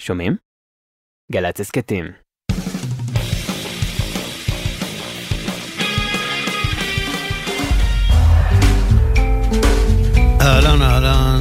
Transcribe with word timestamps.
שומעים? 0.00 0.36
גל"צ 1.32 1.60
הסכתים. 1.60 2.04
אהלן 10.40 10.82
אהלן, 10.82 11.40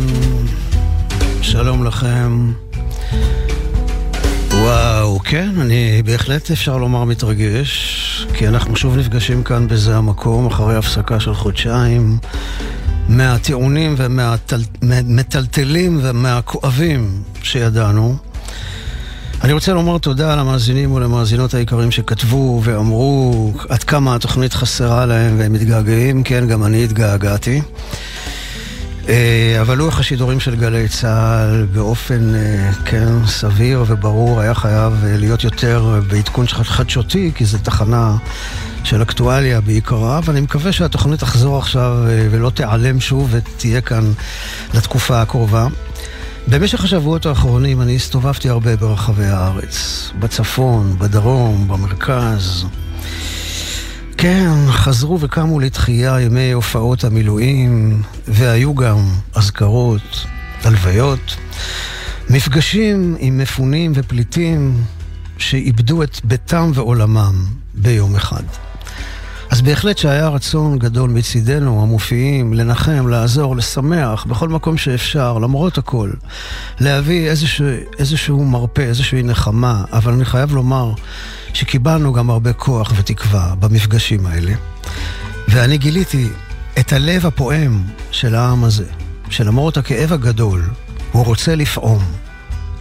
שלום 1.41 1.85
לכם. 1.85 2.51
וואו, 4.52 5.20
כן, 5.20 5.49
אני 5.61 6.02
בהחלט 6.05 6.52
אפשר 6.52 6.77
לומר 6.77 7.04
מתרגש, 7.04 7.97
כי 8.38 8.47
אנחנו 8.47 8.75
שוב 8.75 8.97
נפגשים 8.97 9.43
כאן 9.43 9.68
בזה 9.68 9.97
המקום, 9.97 10.47
אחרי 10.47 10.75
הפסקה 10.75 11.20
של 11.20 11.33
חודשיים, 11.33 12.18
מהטיעונים 13.09 13.95
ומהמטלטלים 13.97 15.99
ומהכואבים 16.04 17.23
שידענו. 17.43 18.30
אני 19.44 19.54
רוצה 19.54 19.73
לומר 19.73 19.98
תודה 19.98 20.36
למאזינים 20.36 20.91
ולמאזינות 20.91 21.54
היקרים 21.54 21.91
שכתבו 21.91 22.62
ואמרו 22.63 23.54
עד 23.70 23.84
כמה 23.84 24.16
התוכנית 24.16 24.54
חסרה 24.54 25.05
להם 25.05 25.40
והם 25.40 25.54
מתגעגעים, 25.54 26.23
כן, 26.23 26.48
גם 26.48 26.63
אני 26.63 26.84
התגעגעתי. 26.84 27.62
אה, 29.09 29.58
אבל 29.62 29.77
לוח 29.77 29.99
השידורים 29.99 30.40
של 30.40 30.55
גלי 30.55 30.88
צה"ל 30.88 31.66
באופן, 31.73 32.35
אה, 32.35 32.72
כן, 32.85 33.26
סביר 33.26 33.84
וברור 33.88 34.41
היה 34.41 34.54
חייב 34.54 34.94
אה, 35.05 35.18
להיות 35.18 35.44
יותר 35.44 36.02
בעדכון 36.08 36.48
חדשותי, 36.48 37.32
כי 37.35 37.46
זו 37.46 37.58
תחנה 37.63 38.18
של 38.84 39.02
אקטואליה 39.02 39.62
בעיקרה, 39.62 40.20
ואני 40.23 40.41
מקווה 40.41 40.71
שהתוכנית 40.71 41.20
תחזור 41.20 41.58
עכשיו 41.58 41.98
ולא 42.05 42.49
תיעלם 42.49 42.99
שוב 42.99 43.27
ותהיה 43.32 43.82
כאן 43.82 44.12
לתקופה 44.73 45.21
הקרובה. 45.21 45.68
במשך 46.48 46.84
השבועות 46.84 47.26
האחרונים 47.26 47.81
אני 47.81 47.95
הסתובבתי 47.95 48.49
הרבה 48.49 48.76
ברחבי 48.76 49.26
הארץ, 49.26 50.09
בצפון, 50.20 50.99
בדרום, 50.99 51.68
במרכז. 51.68 52.65
כן, 54.18 54.52
חזרו 54.68 55.20
וקמו 55.20 55.60
לתחייה 55.60 56.21
ימי 56.21 56.52
הופעות 56.52 57.04
המילואים, 57.04 58.02
והיו 58.27 58.76
גם 58.76 58.98
אזכרות, 59.35 60.26
הלוויות, 60.63 61.35
מפגשים 62.30 63.15
עם 63.20 63.37
מפונים 63.37 63.91
ופליטים 63.96 64.84
שאיבדו 65.38 66.03
את 66.03 66.19
ביתם 66.24 66.72
ועולמם 66.74 67.46
ביום 67.74 68.16
אחד. 68.16 68.44
אז 69.52 69.62
בהחלט 69.62 69.97
שהיה 69.97 70.28
רצון 70.28 70.80
גדול 70.80 71.09
מצידנו, 71.09 71.81
המופיעים, 71.81 72.53
לנחם, 72.53 73.07
לעזור, 73.07 73.56
לשמח, 73.56 74.25
בכל 74.25 74.50
מקום 74.50 74.78
שאפשר, 74.78 75.38
למרות 75.38 75.78
הכל. 75.78 76.09
להביא 76.80 77.30
איזשהו, 77.30 77.66
איזשהו 78.00 78.46
מרפא, 78.46 78.81
איזושהי 78.81 79.24
נחמה, 79.24 79.84
אבל 79.94 80.13
אני 80.13 80.25
חייב 80.25 80.53
לומר 80.53 80.94
שקיבלנו 81.53 82.13
גם 82.13 82.30
הרבה 82.30 82.53
כוח 82.53 82.94
ותקווה 82.96 83.53
במפגשים 83.59 84.25
האלה. 84.25 84.53
ואני 85.47 85.78
גיליתי 85.78 86.28
את 86.80 86.94
הלב 86.94 87.25
הפועם 87.25 87.84
של 88.12 88.36
העם 88.36 88.63
הזה, 88.63 88.86
שלמרות 89.30 89.78
הכאב 89.78 90.13
הגדול, 90.13 90.63
הוא 91.12 91.25
רוצה 91.25 91.56
לפעום 91.56 92.03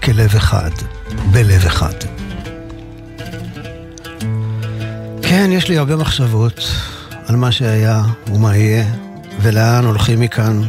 כלב 0.03 0.37
אחד, 0.37 0.71
בלב 1.33 1.67
אחד. 1.67 1.95
כן, 5.31 5.50
יש 5.53 5.69
לי 5.69 5.78
הרבה 5.78 5.97
מחשבות 5.97 6.61
על 7.27 7.36
מה 7.36 7.53
שהיה 7.53 8.03
ומה 8.33 8.56
יהיה, 8.56 8.84
ולאן 9.42 9.84
הולכים 9.84 10.20
מכאן. 10.20 10.62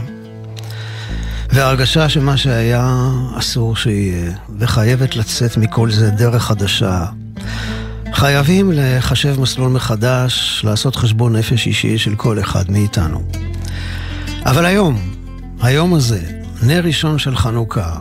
וההרגשה 1.49 2.09
שמה 2.09 2.37
שהיה 2.37 3.09
אסור 3.37 3.75
שיהיה, 3.75 4.31
וחייבת 4.59 5.15
לצאת 5.15 5.57
מכל 5.57 5.91
זה 5.91 6.09
דרך 6.09 6.43
חדשה. 6.43 7.05
חייבים 8.13 8.71
לחשב 8.73 9.39
מסלול 9.39 9.69
מחדש, 9.71 10.61
לעשות 10.63 10.95
חשבון 10.95 11.35
נפש 11.35 11.67
אישי 11.67 11.97
של 11.97 12.15
כל 12.15 12.39
אחד 12.39 12.71
מאיתנו. 12.71 13.21
אבל 14.45 14.65
היום, 14.65 15.01
היום 15.61 15.93
הזה, 15.93 16.21
נר 16.63 16.81
ראשון 16.83 17.19
של 17.19 17.35
חנוכה, 17.35 17.97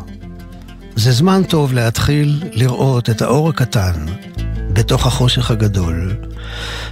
זה 0.96 1.12
זמן 1.12 1.42
טוב 1.42 1.72
להתחיל 1.72 2.42
לראות 2.52 3.10
את 3.10 3.22
האור 3.22 3.48
הקטן 3.48 4.06
בתוך 4.72 5.06
החושך 5.06 5.50
הגדול, 5.50 6.16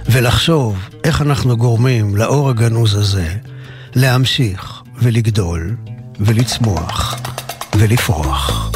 ולחשוב 0.05 0.79
איך 1.03 1.21
אנחנו 1.21 1.57
גורמים 1.57 2.15
לאור 2.15 2.49
הגנוז 2.49 2.95
הזה 2.95 3.27
להמשיך 3.95 4.81
ולגדול 5.01 5.75
ולצמוח 6.19 7.15
ולפרוח. 7.75 8.71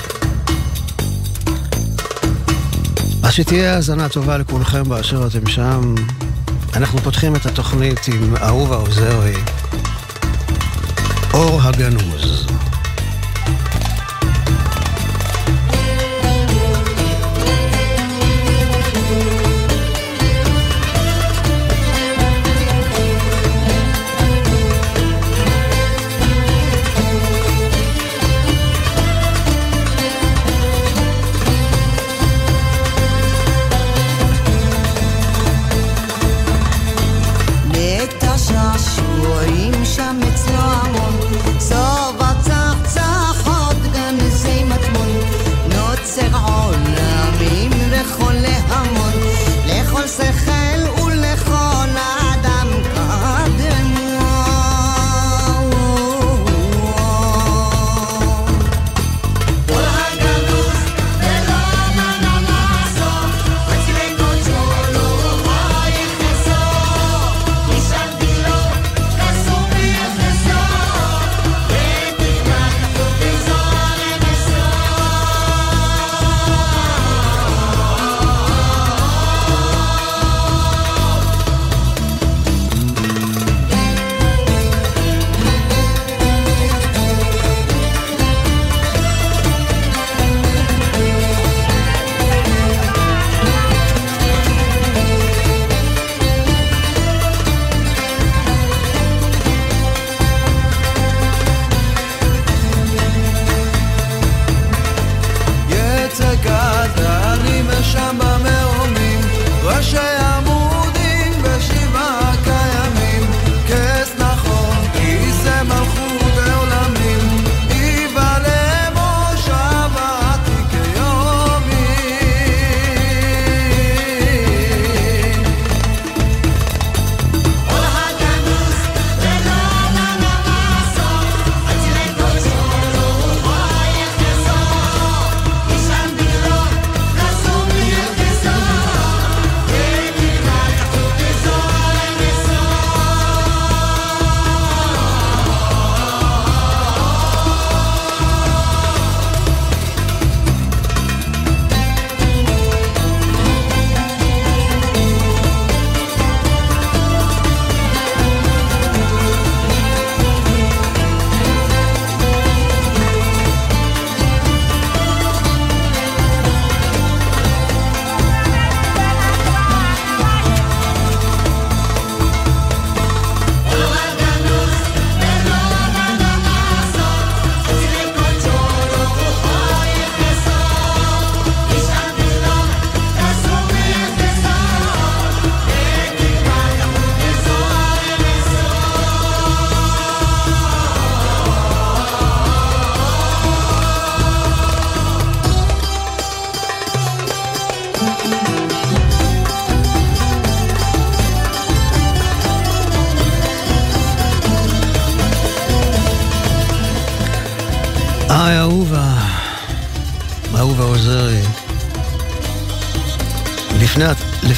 אז 3.24 3.34
שתהיה 3.34 3.76
האזנה 3.76 4.10
טובה 4.10 4.38
לכולכם 4.38 4.90
באשר 4.90 5.28
אתם 5.28 5.48
שם. 5.48 5.96
אנחנו 6.76 7.00
פותחים 7.00 7.36
את 7.36 7.46
התוכנית 7.46 8.00
עם 8.08 8.36
אהובה 8.36 8.76
עוזרי, 8.76 9.34
אור 11.34 11.62
הגנוז. 11.62 12.48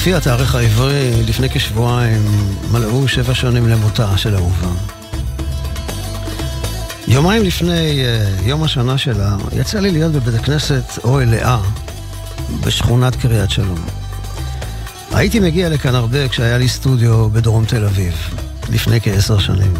לפי 0.06 0.14
התאריך 0.14 0.54
העברי, 0.54 1.22
לפני 1.26 1.50
כשבועיים, 1.50 2.24
מלאו 2.72 3.08
שבע 3.08 3.34
שנים 3.34 3.68
למותה 3.68 4.18
של 4.18 4.34
אהובה. 4.34 4.68
יומיים 7.08 7.42
לפני 7.42 8.04
uh, 8.04 8.48
יום 8.48 8.62
השנה 8.62 8.98
שלה, 8.98 9.36
יצא 9.52 9.78
לי 9.78 9.90
להיות 9.90 10.12
בבית 10.12 10.34
הכנסת 10.34 10.82
אוהל 11.04 11.28
לאה, 11.28 11.58
בשכונת 12.60 13.16
קריית 13.16 13.50
שלום. 13.50 13.84
הייתי 15.12 15.40
מגיע 15.40 15.68
לכאן 15.68 15.94
הרבה 15.94 16.28
כשהיה 16.28 16.58
לי 16.58 16.68
סטודיו 16.68 17.30
בדרום 17.30 17.64
תל 17.64 17.84
אביב, 17.84 18.14
לפני 18.70 19.00
כעשר 19.00 19.38
שנים. 19.38 19.74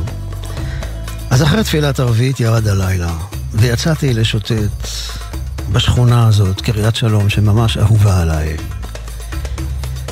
אז 1.31 1.43
אחרי 1.43 1.65
תפילת 1.65 2.01
ערבית 2.01 2.41
ירד 2.41 2.69
הלילה, 2.69 3.15
ויצאתי 3.53 4.15
לשוטט 4.15 4.89
בשכונה 5.73 6.29
הזאת, 6.29 6.61
קריית 6.61 6.97
שלום, 6.97 7.29
שממש 7.29 7.79
אהובה 7.79 8.23
עליי. 8.23 8.57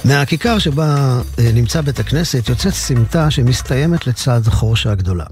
מהכיכר 0.04 0.58
שבה 0.58 1.20
אה, 1.38 1.52
נמצא 1.52 1.80
בית 1.80 1.98
הכנסת 1.98 2.48
יוצאת 2.48 2.74
סמטה 2.74 3.30
שמסתיימת 3.30 4.06
לצד 4.06 4.40
חורשה 4.46 4.94
גדולה. 4.94 5.24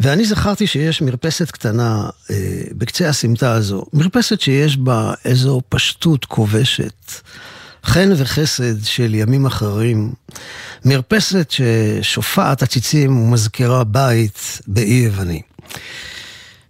ואני 0.00 0.24
זכרתי 0.24 0.66
שיש 0.66 1.02
מרפסת 1.02 1.50
קטנה 1.50 2.08
אה, 2.30 2.36
בקצה 2.72 3.08
הסמטה 3.08 3.52
הזו, 3.52 3.84
מרפסת 3.92 4.40
שיש 4.40 4.76
בה 4.76 5.14
איזו 5.24 5.60
פשטות 5.68 6.24
כובשת, 6.24 7.12
חן 7.84 8.10
וחסד 8.16 8.84
של 8.84 9.14
ימים 9.14 9.46
אחרים, 9.46 10.12
מרפסת 10.84 11.50
ששופעת 11.50 12.62
עציצים 12.62 13.16
ומזכירה 13.16 13.84
בית 13.84 14.60
באי 14.66 15.02
יווני. 15.04 15.42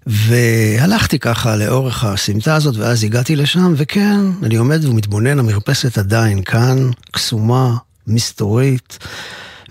והלכתי 0.07 1.19
ככה 1.19 1.57
לאורך 1.57 2.05
הסמטה 2.05 2.55
הזאת, 2.55 2.77
ואז 2.77 3.05
הגעתי 3.05 3.37
לשם, 3.37 3.75
וכן, 3.77 4.21
אני 4.43 4.57
עומד 4.57 4.85
ומתבונן, 4.85 5.39
המרפסת 5.39 5.99
עדיין 5.99 6.43
כאן, 6.43 6.91
קסומה, 7.13 7.77
מסתורית. 8.07 8.99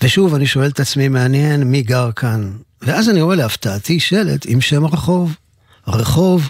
ושוב, 0.04 0.36
אני 0.36 0.48
שואל 0.48 0.70
את 0.70 0.80
עצמי, 0.80 1.08
מעניין 1.08 1.64
מי 1.64 1.82
גר 1.82 2.12
כאן. 2.12 2.52
ואז 2.82 3.10
אני 3.10 3.22
רואה 3.22 3.36
להפתעתי 3.36 4.00
שלט 4.00 4.46
עם 4.48 4.62
שם 4.62 4.86
הרחוב, 4.86 5.36
רחוב 5.88 6.50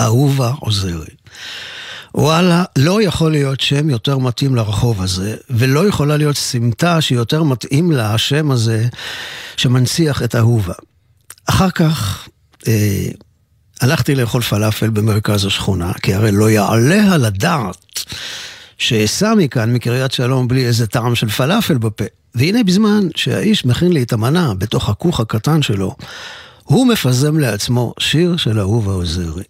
אהובה 0.00 0.52
עוזרי. 0.60 1.06
וואלה, 2.14 2.64
לא 2.78 3.02
יכול 3.02 3.30
להיות 3.30 3.60
שם 3.60 3.90
יותר 3.90 4.18
מתאים 4.18 4.54
לרחוב 4.54 5.02
הזה, 5.02 5.36
ולא 5.50 5.88
יכולה 5.88 6.16
להיות 6.16 6.36
סמטה 6.36 7.00
שיותר 7.00 7.42
מתאים 7.42 7.92
לה 7.92 8.14
השם 8.14 8.50
הזה, 8.50 8.86
שמנציח 9.56 10.22
את 10.22 10.34
אהובה. 10.34 10.74
אחר 11.46 11.70
כך 11.70 12.28
אה, 12.68 13.08
הלכתי 13.80 14.14
לאכול 14.14 14.42
פלאפל 14.42 14.90
במרכז 14.90 15.44
השכונה, 15.44 15.92
כי 15.92 16.14
הרי 16.14 16.32
לא 16.32 16.50
יעלה 16.50 17.14
על 17.14 17.24
הדעת 17.24 18.04
שאסע 18.78 19.34
מכאן, 19.34 19.72
מקריית 19.72 20.12
שלום, 20.12 20.48
בלי 20.48 20.66
איזה 20.66 20.86
טעם 20.86 21.14
של 21.14 21.28
פלאפל 21.28 21.78
בפה. 21.78 22.04
והנה 22.34 22.64
בזמן 22.64 23.08
שהאיש 23.16 23.66
מכין 23.66 23.92
לי 23.92 24.02
את 24.02 24.12
המנה 24.12 24.54
בתוך 24.54 24.88
הכוך 24.88 25.20
הקטן 25.20 25.62
שלו, 25.62 25.94
הוא 26.64 26.86
מפזם 26.86 27.38
לעצמו 27.38 27.94
שיר 27.98 28.36
של 28.36 28.60
אהובה 28.60 28.92
עוזרי. 28.92 29.44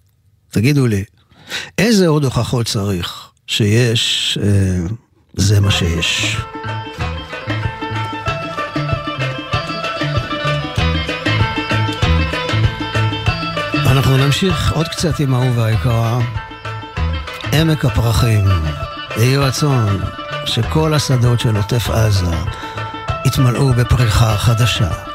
תגידו 0.51 0.87
לי, 0.87 1.05
איזה 1.79 2.09
עוד 2.09 2.25
הוכחות 2.25 2.67
צריך 2.67 3.31
שיש, 3.47 4.39
אה, 4.43 4.87
זה 5.37 5.61
מה 5.61 5.71
שיש. 5.71 6.37
אנחנו 13.93 14.17
נמשיך 14.17 14.73
עוד 14.73 14.89
קצת 14.89 15.21
עם 15.21 15.35
אהובה 15.35 15.67
היקרה. 15.67 16.19
עמק 17.53 17.85
הפרחים. 17.85 18.45
יהי 19.17 19.37
רצון 19.37 20.01
שכל 20.47 20.95
השדות 20.95 21.41
של 21.41 21.57
עוטף 21.57 21.91
עזה 21.91 22.37
יתמלאו 23.27 23.73
בפריחה 23.73 24.37
חדשה. 24.37 25.12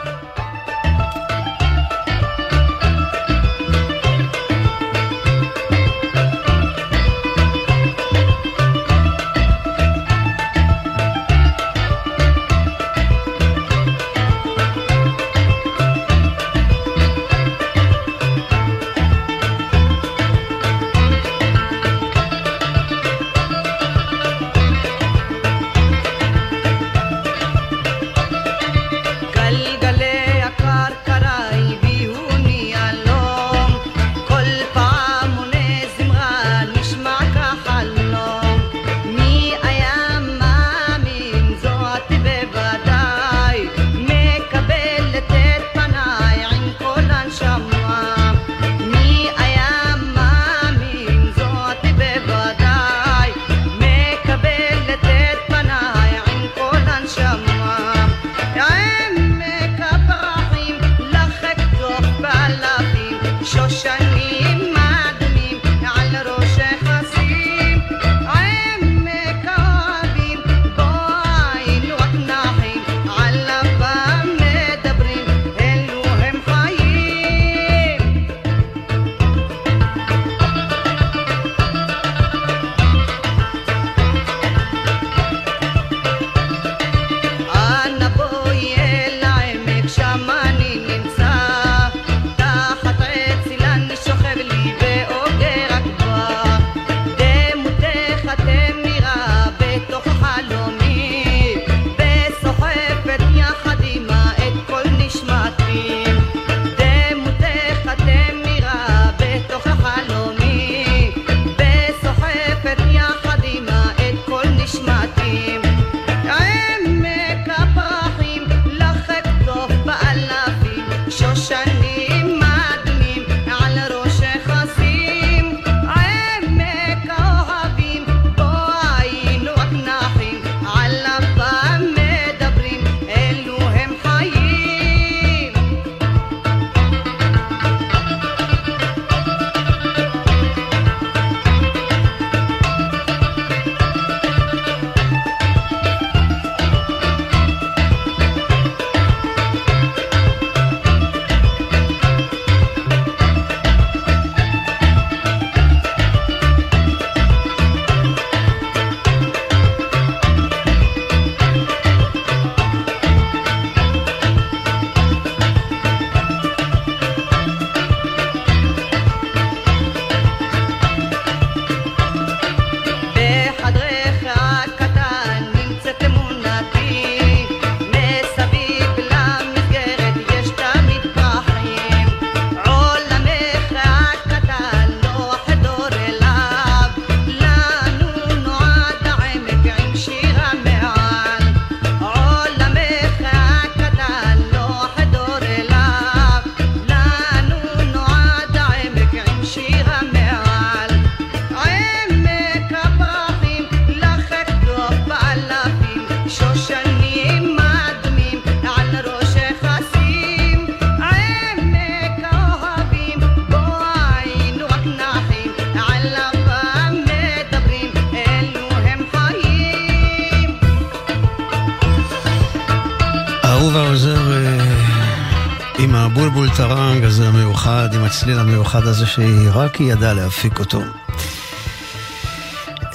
המיוחד 228.77 228.91
הזה 228.91 229.05
שהיא 229.05 229.49
רק 229.53 229.75
היא 229.75 229.91
ידעה 229.93 230.13
להפיק 230.13 230.59
אותו. 230.59 230.81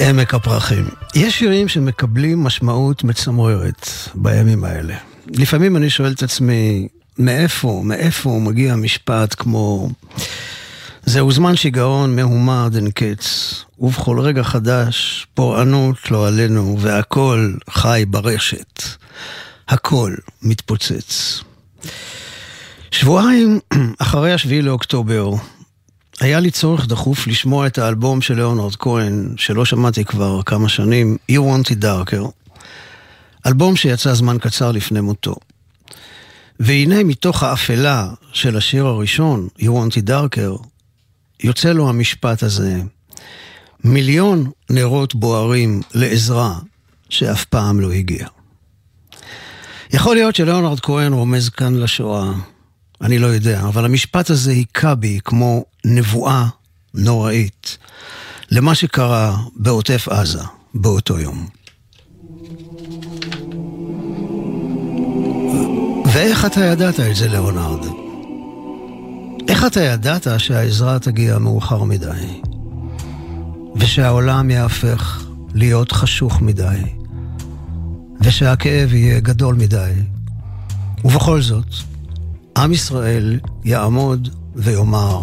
עמק 0.00 0.34
הפרחים. 0.34 0.88
יש 1.14 1.38
שירים 1.38 1.68
שמקבלים 1.68 2.42
משמעות 2.44 3.04
מצמררת 3.04 3.88
בימים 4.14 4.64
האלה. 4.64 4.94
לפעמים 5.26 5.76
אני 5.76 5.90
שואל 5.90 6.12
את 6.12 6.22
עצמי, 6.22 6.88
מאיפה, 7.18 7.82
מאיפה 7.84 8.38
מגיע 8.42 8.76
משפט 8.76 9.34
כמו 9.38 9.90
זהו 11.04 11.32
זמן 11.32 11.56
שיגעון 11.56 12.16
מהומה 12.16 12.64
עד 12.64 12.74
אין 12.74 12.90
קץ, 12.90 13.54
ובכל 13.78 14.20
רגע 14.20 14.42
חדש 14.42 15.26
פורענות 15.34 16.10
לא 16.10 16.26
עלינו, 16.28 16.76
והכל 16.80 17.52
חי 17.70 18.04
ברשת. 18.08 18.82
הכל 19.68 20.14
מתפוצץ. 20.42 21.40
שבועיים 22.90 23.60
אחרי 23.98 24.32
השביעי 24.32 24.62
לאוקטובר, 24.62 25.30
היה 26.21 26.40
לי 26.40 26.50
צורך 26.50 26.87
דחוף 26.87 27.26
לשמוע 27.26 27.66
את 27.66 27.78
האלבום 27.78 28.21
של 28.21 28.35
ליאונרד 28.35 28.76
כהן, 28.76 29.35
שלא 29.37 29.64
שמעתי 29.64 30.04
כבר 30.04 30.42
כמה 30.42 30.69
שנים, 30.69 31.16
You 31.33 31.35
Want 31.35 31.71
It 31.71 31.85
Darker, 31.85 32.31
אלבום 33.47 33.76
שיצא 33.76 34.14
זמן 34.14 34.38
קצר 34.38 34.73
לפני 34.73 35.00
מותו. 35.00 35.35
והנה 36.61 37.04
מתוך 37.04 37.42
האפלה 37.42 38.11
של 38.33 38.57
השיר 38.57 38.87
הראשון, 38.87 39.49
You 39.59 39.62
Want 39.62 39.92
It 39.92 40.09
Darker, 40.09 40.66
יוצא 41.42 41.73
לו 41.73 41.88
המשפט 41.88 42.42
הזה, 42.42 42.83
מיליון 43.85 44.50
נרות 44.71 45.14
בוערים 45.14 45.81
לעזרה 45.95 46.59
שאף 47.09 47.45
פעם 47.45 47.81
לא 47.81 47.92
הגיע. 47.92 48.26
יכול 49.90 50.16
להיות 50.16 50.37
שליאונרד 50.37 50.81
כהן 50.81 51.12
רומז 51.12 51.49
כאן 51.49 51.75
לשואה, 51.75 52.33
אני 53.00 53.19
לא 53.19 53.26
יודע, 53.26 53.61
אבל 53.61 53.85
המשפט 53.85 54.31
הזה 54.31 54.50
היכה 54.50 54.95
בי 54.95 55.19
כמו 55.25 55.64
נבואה 55.84 56.46
נוראית 56.94 57.78
למה 58.50 58.74
שקרה 58.74 59.36
בעוטף 59.56 60.08
עזה 60.08 60.42
באותו 60.74 61.18
יום. 61.18 61.46
ואיך 66.12 66.44
אתה 66.44 66.60
ידעת 66.60 67.00
את 67.00 67.16
זה, 67.16 67.28
ליאונרד? 67.28 67.86
איך 69.48 69.64
אתה 69.66 69.80
ידעת 69.80 70.26
שהעזרה 70.38 70.98
תגיע 70.98 71.38
מאוחר 71.38 71.84
מדי? 71.84 72.40
ושהעולם 73.76 74.50
יהפך 74.50 75.26
להיות 75.54 75.92
חשוך 75.92 76.42
מדי? 76.42 76.82
ושהכאב 78.20 78.92
יהיה 78.92 79.20
גדול 79.20 79.54
מדי? 79.54 79.92
ובכל 81.04 81.42
זאת, 81.42 81.66
עם 82.56 82.72
ישראל 82.72 83.40
יעמוד 83.64 84.28
ויאמר, 84.56 85.22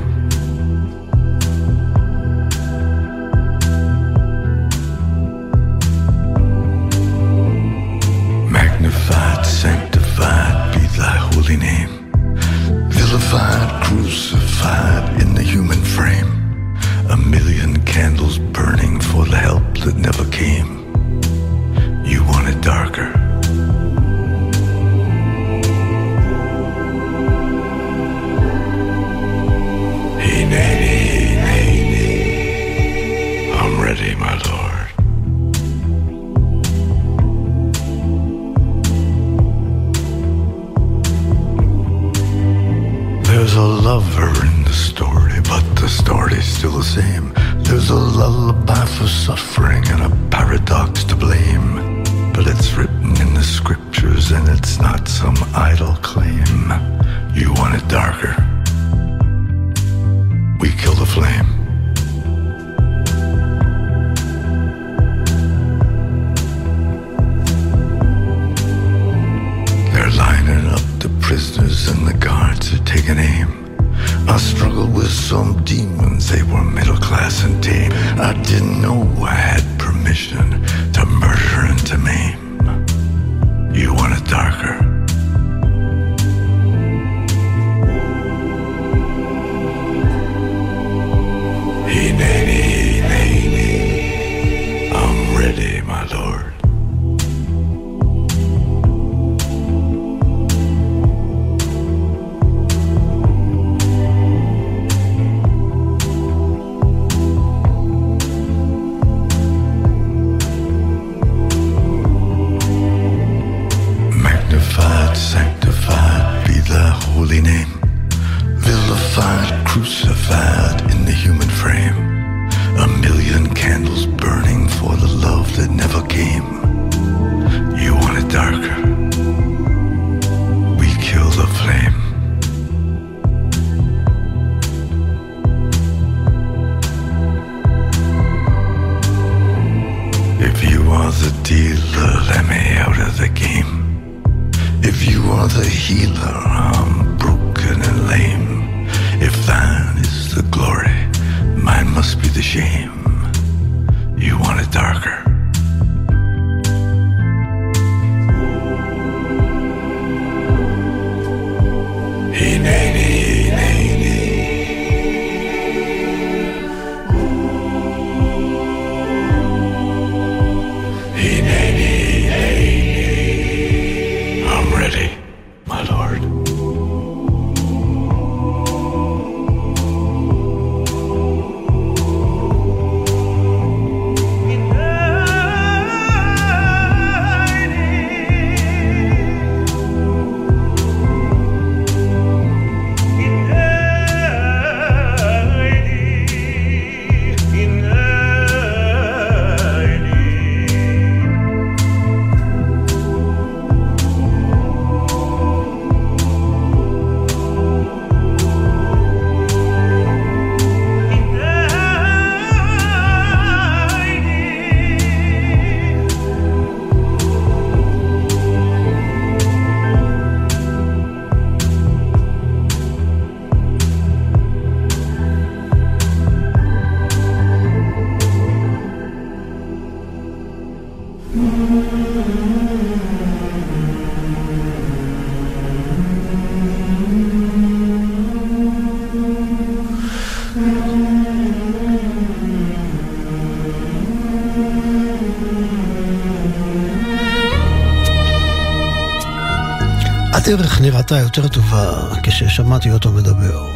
הדרך 250.53 250.81
נראתה 250.81 251.17
יותר 251.17 251.47
טובה 251.47 252.09
כששמעתי 252.23 252.91
אותו 252.91 253.11
מדבר. 253.11 253.67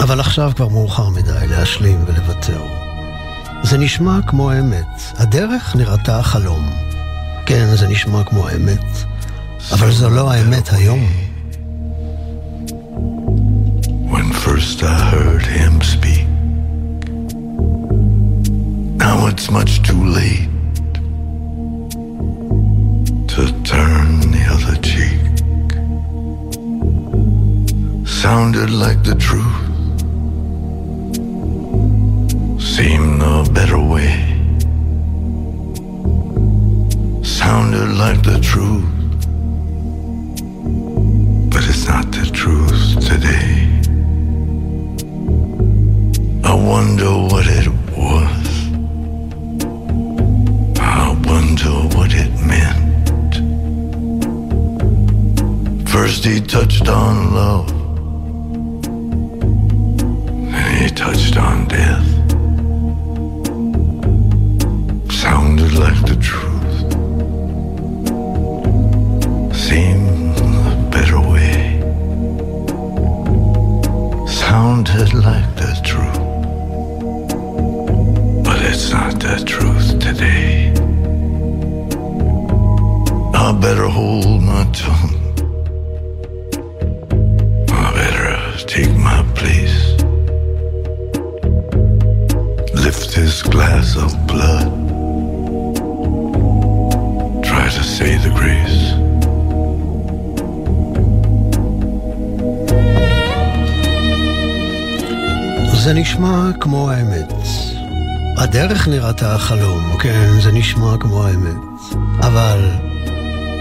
אבל 0.00 0.20
עכשיו 0.20 0.52
כבר 0.56 0.68
מאוחר 0.68 1.08
מדי 1.08 1.46
להשלים 1.48 2.04
ולוותר. 2.06 2.62
זה 3.62 3.78
נשמע 3.78 4.18
כמו 4.26 4.50
האמת. 4.50 4.86
הדרך 5.18 5.76
נראתה 5.76 6.22
חלום. 6.22 6.70
כן, 7.46 7.66
זה 7.74 7.88
נשמע 7.88 8.24
כמו 8.24 8.48
האמת. 8.48 8.84
אבל 9.72 9.92
זו 9.92 10.10
לא 10.10 10.32
האמת 10.32 10.72
היום. 10.72 11.06
When 14.10 14.32
first 14.46 14.82
I 14.82 14.98
heard 15.12 15.46
him 15.58 15.74
speak, 15.94 16.26
now 19.04 19.26
it's 19.30 19.50
much 19.50 19.72
too 19.88 20.02
late 20.18 20.51
נשמע 110.72 110.96
כמו 111.00 111.24
האמת. 111.24 111.56
אבל 112.20 112.70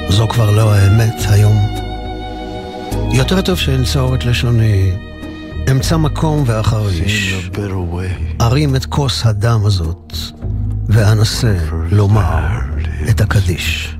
זו 0.10 0.28
כבר 0.28 0.52
לא 0.52 0.74
האמת 0.74 1.16
היום. 1.30 1.58
יותר 3.14 3.42
טוב 3.42 3.58
שאנצור 3.58 4.16
את 4.16 4.26
לשוני, 4.26 4.92
אמצא 5.72 5.98
מקום 5.98 6.44
ואחריש. 6.46 7.36
ארים 8.42 8.76
את 8.76 8.86
כוס 8.86 9.26
הדם 9.26 9.62
הזאת, 9.66 10.14
ואנסה 10.90 11.58
לומר 11.92 12.48
את 13.10 13.22
הקדיש. 13.22 13.91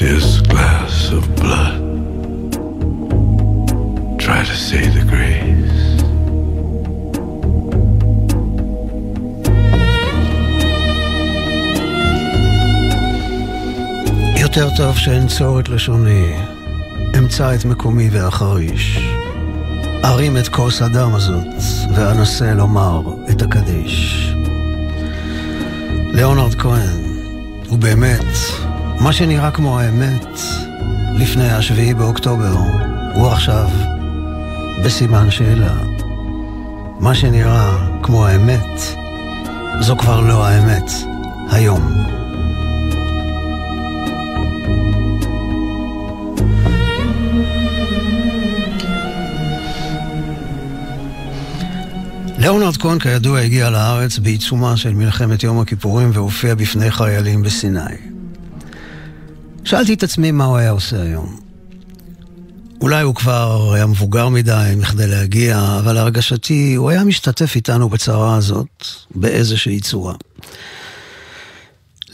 This 0.00 0.40
glass 0.40 1.12
of 1.12 1.24
blood. 1.36 1.80
Try 4.18 4.40
to 4.50 4.56
say 4.68 4.88
the 4.96 5.04
grace. 5.12 5.54
יותר 14.40 14.68
טוב 14.76 14.96
שאנצור 14.96 15.60
את 15.60 15.68
לשוני, 15.68 16.34
אמצא 17.18 17.54
את 17.54 17.64
מקומי 17.64 18.08
ואחריש. 18.12 18.98
ארים 20.04 20.36
את 20.36 20.48
כוס 20.48 20.82
הדם 20.82 21.14
הזאת, 21.14 21.46
ואנסה 21.94 22.54
לומר 22.54 23.00
את 23.30 23.42
הקדיש. 23.42 24.28
ליאונרד 26.12 26.54
כהן, 26.54 27.04
הוא 27.68 27.78
באמת, 27.78 28.24
מה 29.04 29.12
שנראה 29.12 29.50
כמו 29.50 29.80
האמת 29.80 30.26
לפני 31.14 31.50
השביעי 31.50 31.94
באוקטובר, 31.94 32.54
הוא 33.14 33.26
עכשיו 33.26 33.68
בסימן 34.84 35.30
שאלה. 35.30 35.78
מה 37.00 37.14
שנראה 37.14 37.88
כמו 38.02 38.26
האמת, 38.26 38.80
זו 39.80 39.96
כבר 39.96 40.20
לא 40.20 40.46
האמת 40.46 40.90
היום. 41.50 41.94
ליאונרד 52.38 52.76
כהן 52.76 52.98
כידוע 52.98 53.40
הגיע 53.40 53.70
לארץ 53.70 54.18
בעיצומה 54.18 54.76
של 54.76 54.94
מלחמת 54.94 55.42
יום 55.42 55.60
הכיפורים 55.60 56.10
והופיע 56.12 56.54
בפני 56.54 56.90
חיילים 56.90 57.42
בסיני. 57.42 58.13
שאלתי 59.64 59.94
את 59.94 60.02
עצמי 60.02 60.30
מה 60.30 60.44
הוא 60.44 60.56
היה 60.56 60.70
עושה 60.70 61.02
היום. 61.02 61.36
אולי 62.80 63.02
הוא 63.02 63.14
כבר 63.14 63.72
היה 63.74 63.86
מבוגר 63.86 64.28
מדי 64.28 64.74
מכדי 64.76 65.06
להגיע, 65.06 65.78
אבל 65.78 65.92
להרגשתי 65.92 66.74
הוא 66.74 66.90
היה 66.90 67.04
משתתף 67.04 67.56
איתנו 67.56 67.88
בצרה 67.88 68.36
הזאת 68.36 68.84
באיזושהי 69.14 69.80
צורה. 69.80 70.14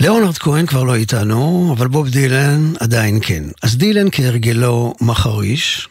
ליאונרד 0.00 0.38
כהן 0.38 0.66
כבר 0.66 0.82
לא 0.82 0.94
איתנו, 0.94 1.74
אבל 1.78 1.88
בוב 1.88 2.08
דילן 2.08 2.72
עדיין 2.80 3.18
כן. 3.22 3.44
אז 3.62 3.76
דילן 3.76 4.06
כהרגלו 4.12 4.94
מחריש, 5.00 5.88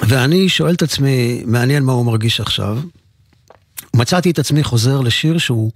ואני 0.00 0.48
שואל 0.48 0.74
את 0.74 0.82
עצמי, 0.82 1.42
מעניין 1.46 1.82
מה 1.82 1.92
הוא 1.92 2.06
מרגיש 2.06 2.40
עכשיו. 2.40 2.78
מצאתי 3.96 4.30
את 4.30 4.38
עצמי 4.38 4.64
חוזר 4.64 5.00
לשיר 5.00 5.38
שהוא 5.38 5.70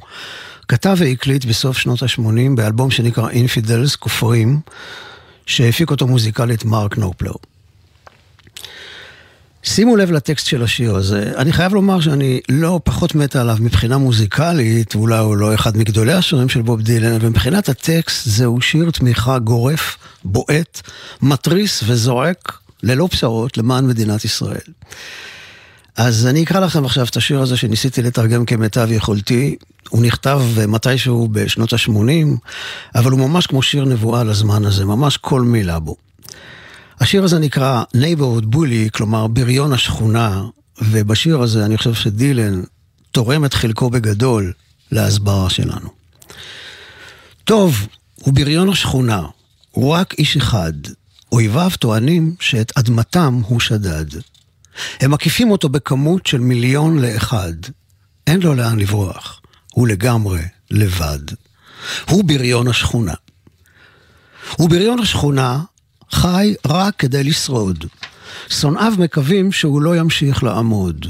כתב 0.68 0.96
והקליט 0.98 1.44
בסוף 1.44 1.78
שנות 1.78 2.02
ה-80 2.02 2.56
באלבום 2.56 2.90
שנקרא 2.90 3.30
אינפידלס, 3.30 3.96
כופרים, 3.96 4.60
שהפיק 5.46 5.90
אותו 5.90 6.06
מוזיקלית 6.06 6.64
מרק 6.64 6.98
נופלר. 6.98 7.32
שימו 9.62 9.96
לב 9.96 10.10
לטקסט 10.10 10.46
של 10.46 10.62
השיר 10.62 10.94
הזה, 10.94 11.32
אני 11.36 11.52
חייב 11.52 11.74
לומר 11.74 12.00
שאני 12.00 12.40
לא 12.48 12.80
פחות 12.84 13.14
מת 13.14 13.36
עליו 13.36 13.56
מבחינה 13.60 13.98
מוזיקלית, 13.98 14.94
אולי 14.94 15.18
הוא 15.18 15.36
לא 15.36 15.54
אחד 15.54 15.76
מגדולי 15.76 16.12
השירים 16.12 16.48
של 16.48 16.62
בוב 16.62 16.80
דילן, 16.80 17.14
אבל 17.14 17.28
מבחינת 17.28 17.68
הטקסט 17.68 18.28
זהו 18.28 18.60
שיר 18.60 18.90
תמיכה 18.90 19.38
גורף, 19.38 19.96
בועט, 20.24 20.80
מתריס 21.22 21.82
וזועק 21.86 22.58
ללא 22.82 23.08
פשרות 23.10 23.58
למען 23.58 23.86
מדינת 23.86 24.24
ישראל. 24.24 24.60
אז 25.98 26.26
אני 26.26 26.42
אקרא 26.42 26.60
לכם 26.60 26.84
עכשיו 26.84 27.06
את 27.06 27.16
השיר 27.16 27.40
הזה 27.40 27.56
שניסיתי 27.56 28.02
לתרגם 28.02 28.44
כמיטב 28.44 28.88
יכולתי. 28.90 29.56
הוא 29.88 30.02
נכתב 30.02 30.42
מתישהו 30.68 31.28
בשנות 31.32 31.72
ה-80, 31.72 32.48
אבל 32.94 33.10
הוא 33.10 33.20
ממש 33.20 33.46
כמו 33.46 33.62
שיר 33.62 33.84
נבואה 33.84 34.24
לזמן 34.24 34.64
הזה, 34.64 34.84
ממש 34.84 35.16
כל 35.16 35.42
מילה 35.42 35.78
בו. 35.78 35.96
השיר 37.00 37.24
הזה 37.24 37.38
נקרא 37.38 37.82
Neighborhood 37.96 38.54
Bully, 38.54 38.90
כלומר 38.92 39.26
בריון 39.26 39.72
השכונה, 39.72 40.44
ובשיר 40.82 41.42
הזה 41.42 41.64
אני 41.64 41.76
חושב 41.78 41.94
שדילן 41.94 42.62
תורם 43.10 43.44
את 43.44 43.54
חלקו 43.54 43.90
בגדול 43.90 44.52
להסברה 44.92 45.50
שלנו. 45.50 45.88
טוב, 47.44 47.86
הוא 48.14 48.34
בריון 48.34 48.68
השכונה, 48.68 49.22
הוא 49.70 49.92
רק 49.92 50.14
איש 50.18 50.36
אחד. 50.36 50.72
אויביו 51.32 51.70
טוענים 51.78 52.34
שאת 52.40 52.72
אדמתם 52.76 53.40
הוא 53.46 53.60
שדד. 53.60 54.37
הם 55.00 55.10
מקיפים 55.10 55.50
אותו 55.50 55.68
בכמות 55.68 56.26
של 56.26 56.38
מיליון 56.38 56.98
לאחד. 56.98 57.52
אין 58.26 58.40
לו 58.40 58.54
לאן 58.54 58.78
לברוח, 58.78 59.40
הוא 59.72 59.88
לגמרי 59.88 60.40
לבד. 60.70 61.18
הוא 62.10 62.24
בריון 62.24 62.68
השכונה. 62.68 63.14
ובריון 64.58 64.98
השכונה 64.98 65.60
חי 66.10 66.54
רק 66.66 66.94
כדי 66.96 67.24
לשרוד. 67.24 67.84
שונאיו 68.48 68.92
מקווים 68.98 69.52
שהוא 69.52 69.82
לא 69.82 69.96
ימשיך 69.96 70.42
לעמוד. 70.42 71.06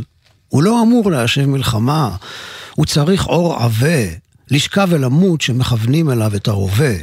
הוא 0.48 0.62
לא 0.62 0.82
אמור 0.82 1.10
להשיב 1.10 1.46
מלחמה, 1.46 2.16
הוא 2.74 2.86
צריך 2.86 3.26
אור 3.26 3.54
עבה, 3.54 4.04
לשכב 4.50 4.88
אל 4.92 5.04
עמוד 5.04 5.40
שמכוונים 5.40 6.10
אליו 6.10 6.36
את 6.36 6.48
הרובה. 6.48 6.94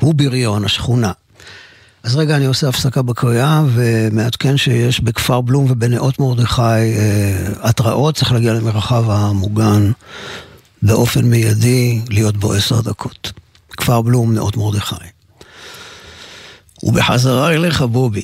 הוא 0.00 0.14
בריון 0.14 0.64
השכונה. 0.64 1.12
אז 2.06 2.16
רגע, 2.16 2.36
אני 2.36 2.46
עושה 2.46 2.68
הפסקה 2.68 3.02
בקריאה 3.02 3.62
ומעדכן 3.74 4.56
שיש 4.56 5.00
בכפר 5.00 5.40
בלום 5.40 5.66
ובנאות 5.70 6.18
מרדכי 6.18 6.62
אה, 6.62 7.46
התראות, 7.60 8.14
צריך 8.14 8.32
להגיע 8.32 8.54
למרחב 8.54 9.10
המוגן 9.10 9.92
באופן 10.82 11.24
מיידי, 11.24 12.00
להיות 12.08 12.36
בו 12.36 12.52
עשר 12.52 12.80
דקות. 12.80 13.32
כפר 13.70 14.02
בלום, 14.02 14.34
נאות 14.34 14.56
מרדכי. 14.56 14.94
ובחזרה 16.82 17.52
אליך, 17.54 17.82
בובי. 17.82 18.22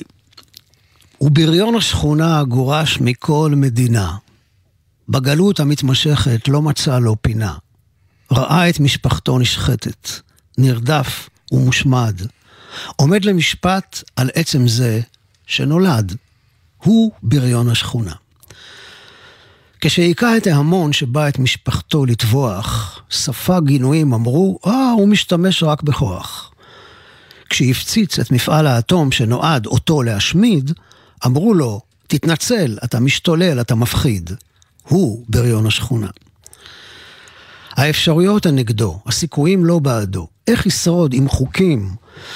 ובריון 1.21 1.75
השכונה 1.75 2.43
גורש 2.43 2.97
מכל 3.01 3.53
מדינה. 3.55 4.15
בגלות 5.09 5.59
המתמשכת 5.59 6.47
לא 6.47 6.61
מצא 6.61 6.99
לו 6.99 7.15
פינה. 7.21 7.53
ראה 8.31 8.69
את 8.69 8.79
משפחתו 8.79 9.39
נשחטת, 9.39 10.09
נרדף 10.57 11.29
ומושמד. 11.51 12.21
עומד 12.95 13.25
למשפט 13.25 14.03
על 14.15 14.29
עצם 14.33 14.67
זה 14.67 15.01
שנולד. 15.47 16.15
הוא 16.83 17.11
בריון 17.23 17.69
השכונה. 17.69 18.13
כשהיכה 19.81 20.37
את 20.37 20.47
ההמון 20.47 20.93
שבא 20.93 21.27
את 21.27 21.39
משפחתו 21.39 22.05
לטבוח, 22.05 23.01
ספג 23.11 23.61
גינויים 23.65 24.13
אמרו, 24.13 24.59
אה, 24.67 24.91
הוא 24.91 25.07
משתמש 25.07 25.63
רק 25.63 25.83
בכוח. 25.83 26.51
כשהפציץ 27.49 28.19
את 28.19 28.31
מפעל 28.31 28.67
האטום 28.67 29.11
שנועד 29.11 29.65
אותו 29.65 30.03
להשמיד, 30.03 30.71
אמרו 31.25 31.53
לו, 31.53 31.81
תתנצל, 32.07 32.77
אתה 32.83 32.99
משתולל, 32.99 33.61
אתה 33.61 33.75
מפחיד. 33.75 34.31
הוא 34.87 35.25
בריון 35.29 35.65
השכונה. 35.65 36.09
האפשרויות 37.71 38.45
הן 38.45 38.55
נגדו, 38.55 38.99
הסיכויים 39.05 39.65
לא 39.65 39.79
בעדו. 39.79 40.27
איך 40.47 40.65
ישרוד 40.65 41.13
עם 41.13 41.29
חוקים 41.29 41.89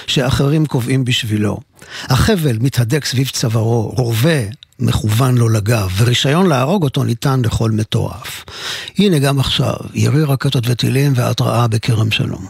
שאחרים 0.08 0.66
קובעים 0.66 1.06
בשבילו? 1.06 1.58
החבל 2.04 2.58
מתהדק 2.60 3.06
סביב 3.06 3.30
צווארו, 3.30 3.94
רובה 3.98 4.40
מכוון 4.80 5.38
לו 5.38 5.50
לגב, 5.50 5.90
ורישיון 5.98 6.48
להרוג 6.48 6.84
אותו 6.84 7.04
ניתן 7.04 7.42
לכל 7.42 7.72
מטורף. 7.72 8.46
הנה 8.98 9.20
גם 9.20 9.40
עכשיו, 9.40 9.76
ירי 9.94 10.24
רקטות 10.24 10.64
וטילים 10.68 11.14
והתראה 11.16 11.68
בכרם 11.68 12.12
שלום. 12.12 12.48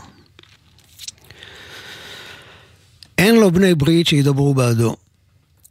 אין 3.17 3.35
לו 3.35 3.51
בני 3.51 3.75
ברית 3.75 4.07
שידברו 4.07 4.53
בעדו. 4.53 4.95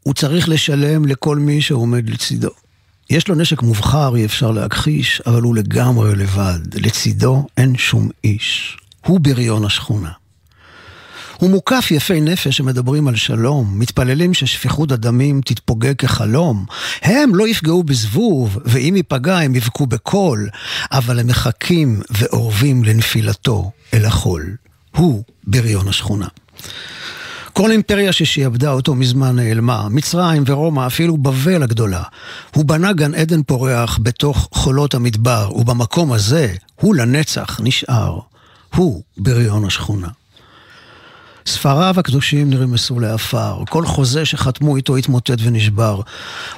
הוא 0.03 0.15
צריך 0.15 0.49
לשלם 0.49 1.05
לכל 1.05 1.37
מי 1.37 1.63
שעומד 1.63 2.11
לצידו. 2.11 2.51
יש 3.11 3.29
לו 3.29 3.35
נשק 3.35 3.63
מובחר, 3.63 4.17
אי 4.17 4.25
אפשר 4.25 4.51
להכחיש, 4.51 5.23
אבל 5.27 5.43
הוא 5.43 5.57
לגמרי 5.57 6.17
לבד. 6.17 6.75
לצידו 6.75 7.47
אין 7.57 7.77
שום 7.77 8.09
איש. 8.25 8.77
הוא 9.07 9.21
בריון 9.21 9.65
השכונה. 9.65 10.11
הוא 11.37 11.51
מוקף 11.51 11.91
יפי 11.91 12.21
נפש 12.21 12.57
שמדברים 12.57 13.09
על 13.09 13.17
שלום, 13.17 13.79
מתפללים 13.79 14.35
ששפיכות 14.35 14.93
הדמים 14.93 15.41
תתפוגג 15.45 15.97
כחלום. 15.97 16.65
הם 17.03 17.35
לא 17.35 17.49
יפגעו 17.49 17.83
בזבוב, 17.83 18.59
ואם 18.65 18.95
ייפגע 18.97 19.39
הם 19.39 19.55
יבכו 19.55 19.87
בקול, 19.87 20.49
אבל 20.93 21.19
הם 21.21 21.27
מחכים 21.27 22.01
ואורבים 22.11 22.85
לנפילתו 22.85 23.71
אל 23.95 24.05
החול. 24.05 24.57
הוא 24.97 25.23
בריון 25.45 25.89
השכונה. 25.89 26.27
כל 27.53 27.71
אימפריה 27.71 28.13
ששעבדה 28.13 28.71
אותו 28.71 28.95
מזמן 28.95 29.37
נעלמה, 29.37 29.89
מצרים 29.91 30.43
ורומא, 30.47 30.87
אפילו 30.87 31.17
בבל 31.17 31.63
הגדולה. 31.63 32.03
הוא 32.55 32.65
בנה 32.65 32.93
גן 32.93 33.15
עדן 33.15 33.43
פורח 33.43 33.99
בתוך 34.03 34.49
חולות 34.53 34.95
המדבר, 34.95 35.51
ובמקום 35.57 36.13
הזה 36.13 36.55
הוא 36.81 36.95
לנצח 36.95 37.61
נשאר. 37.63 38.19
הוא 38.77 39.03
בריון 39.17 39.65
השכונה. 39.65 40.09
ספריו 41.47 41.95
הקדושים 41.99 42.51
נרמסו 42.51 43.01
לעפר, 43.01 43.63
כל 43.69 43.87
חוזה 43.87 44.25
שחתמו 44.25 44.77
איתו 44.77 44.97
התמוטט 44.97 45.39
ונשבר. 45.43 46.01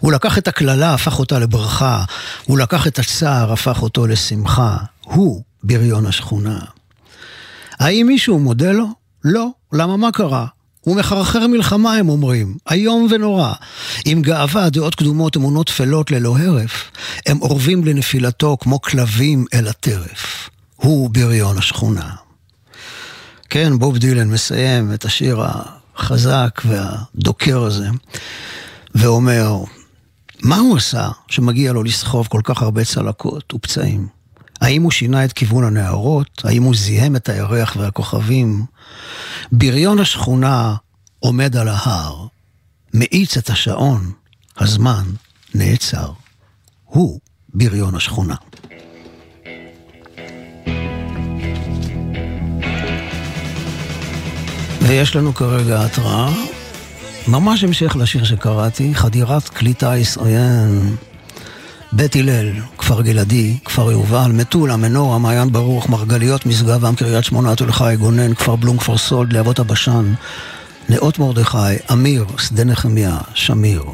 הוא 0.01 0.13
לקח 0.13 0.39
את 0.39 0.49
הקללה, 0.49 0.95
הפך 0.95 1.19
אותה 1.19 1.39
לברכה, 1.39 2.05
הוא 2.45 2.59
לקח 2.59 2.87
את 2.87 2.99
הצער, 2.99 3.53
הפך 3.53 3.83
אותו 3.83 4.07
לשמחה. 4.07 4.77
הוא 5.05 5.43
בריון 5.63 6.07
השכונה. 6.07 6.59
האם 7.79 8.07
מישהו 8.07 8.39
מודה 8.39 8.73
לו? 8.73 8.87
לא. 9.25 9.49
למה 9.73 9.97
מה 9.97 10.13
קרה? 10.13 10.47
הוא 10.81 10.97
מחרחר 10.97 11.47
מלחמה, 11.47 11.95
הם 11.95 12.09
אומרים, 12.09 12.57
איום 12.71 13.07
ונורא. 13.11 13.53
עם 14.05 14.23
גאווה, 14.23 14.71
דעות 14.71 14.95
קדומות, 14.95 15.37
אמונות 15.37 15.67
טפלות 15.67 16.11
ללא 16.11 16.39
הרף, 16.39 16.91
הם 17.27 17.43
אורבים 17.43 17.85
לנפילתו 17.85 18.57
כמו 18.61 18.81
כלבים 18.81 19.45
אל 19.55 19.69
הטרף. 19.69 20.51
הוא 20.81 21.11
בריון 21.11 21.59
השכונה. 21.59 22.11
כן, 23.51 23.79
בוב 23.79 23.99
דילן 23.99 24.29
מסיים 24.31 24.95
את 24.95 25.05
השיר 25.05 25.43
החזק 25.97 26.61
והדוקר 26.65 27.63
הזה, 27.63 27.89
ואומר, 28.95 29.57
מה 30.43 30.57
הוא 30.57 30.77
עשה 30.77 31.09
שמגיע 31.29 31.73
לו 31.73 31.83
לסחוב 31.83 32.27
כל 32.27 32.41
כך 32.45 32.63
הרבה 32.63 32.85
צלקות 32.85 33.55
ופצעים? 33.55 34.09
האם 34.61 34.83
הוא 34.83 34.91
שינה 34.91 35.25
את 35.25 35.33
כיוון 35.33 35.65
הנהרות? 35.65 36.43
האם 36.45 36.63
הוא 36.63 36.75
זיהם 36.75 37.17
את 37.17 37.29
הירח 37.29 37.77
והכוכבים? 37.77 38.65
בריון 39.53 39.99
השכונה 39.99 40.75
עומד 41.19 41.57
על 41.57 41.69
ההר, 41.69 42.27
מאיץ 42.95 43.37
את 43.37 43.51
השעון, 43.51 44.13
הזמן 44.59 45.05
נעצר. 45.55 46.13
הוא 46.85 47.21
בריון 47.55 47.95
השכונה. 47.95 48.35
ויש 54.89 55.17
לנו 55.17 55.35
כרגע 55.35 55.85
התראה, 55.85 56.31
ממש 57.27 57.65
המשך 57.65 57.97
לשיר 57.97 58.25
שקראתי, 58.25 58.95
חדירת 58.95 59.49
כלי 59.49 59.75
טיס 59.75 60.17
עוין. 60.17 60.97
בית 61.93 62.17
הלל, 62.17 62.53
כפר 62.79 63.03
גלעדי, 63.03 63.57
כפר 63.65 63.93
יובל, 63.93 64.33
מטולה, 64.33 64.77
מנורה, 64.77 65.19
מעיין 65.19 65.53
ברוך, 65.53 65.89
מרגליות, 65.89 66.47
משגב, 66.47 66.85
עם 66.85 66.95
קריית 66.95 67.25
שמונה, 67.25 67.57
תל 67.57 67.73
חי, 67.73 67.95
גונן, 67.99 68.35
כפר 68.35 68.57
בלום, 68.57 68.79
כפר 68.79 68.99
סולד, 68.99 69.33
להבות 69.33 69.59
הבשן, 69.59 70.13
נאות 70.89 71.19
מרדכי, 71.19 71.59
אמיר, 71.93 72.25
שדה 72.39 72.65
נחמיה, 72.65 73.19
שמיר. 73.35 73.85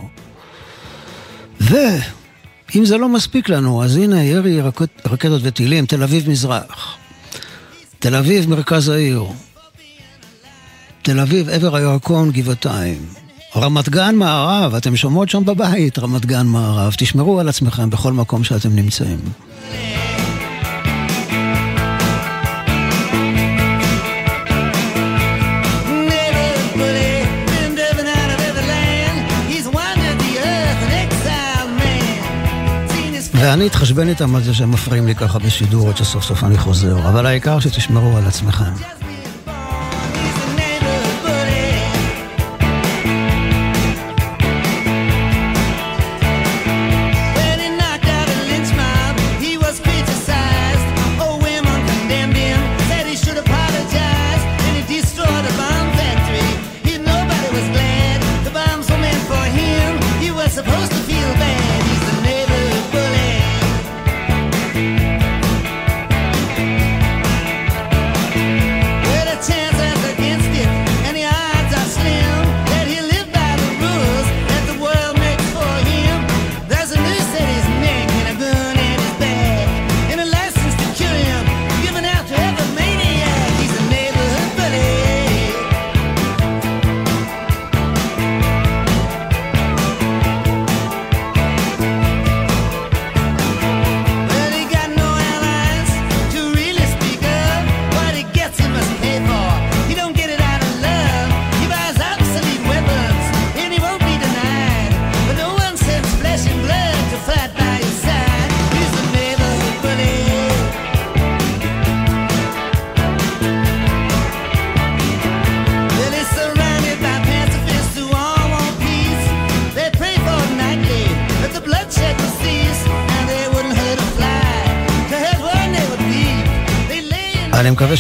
ואם 1.60 2.84
זה 2.84 2.98
לא 2.98 3.08
מספיק 3.08 3.48
לנו, 3.48 3.84
אז 3.84 3.96
הנה 3.96 4.24
ירי 4.24 4.60
רקט, 4.60 5.06
רקטות 5.06 5.40
וטילים, 5.44 5.86
תל 5.86 6.02
אביב 6.02 6.30
מזרח. 6.30 6.96
תל 7.98 8.14
אביב 8.14 8.50
מרכז 8.50 8.88
העיר. 8.88 9.24
תל 11.04 11.20
אביב 11.20 11.48
עבר 11.48 11.76
הירקון 11.76 12.30
גבעתיים. 12.30 12.98
רמת 13.56 13.88
גן 13.88 14.14
מערב, 14.14 14.74
אתם 14.74 14.96
שומעות 14.96 15.28
שם 15.28 15.44
בבית, 15.44 15.98
רמת 15.98 16.26
גן 16.26 16.46
מערב. 16.46 16.94
תשמרו 16.98 17.40
על 17.40 17.48
עצמכם 17.48 17.90
בכל 17.90 18.12
מקום 18.12 18.44
שאתם 18.44 18.76
נמצאים. 18.76 19.18
ואני 33.32 33.66
אתחשבן 33.66 34.08
איתם 34.08 34.34
על 34.36 34.42
זה 34.42 34.54
שהם 34.54 34.70
מפריעים 34.70 35.06
לי 35.06 35.14
ככה 35.14 35.38
בשידור 35.38 35.88
עד 35.88 35.96
שסוף 35.96 36.24
סוף 36.24 36.44
אני 36.44 36.58
חוזר, 36.58 37.08
אבל 37.08 37.26
העיקר 37.26 37.60
שתשמרו 37.60 38.16
על 38.16 38.26
עצמכם. 38.26 39.03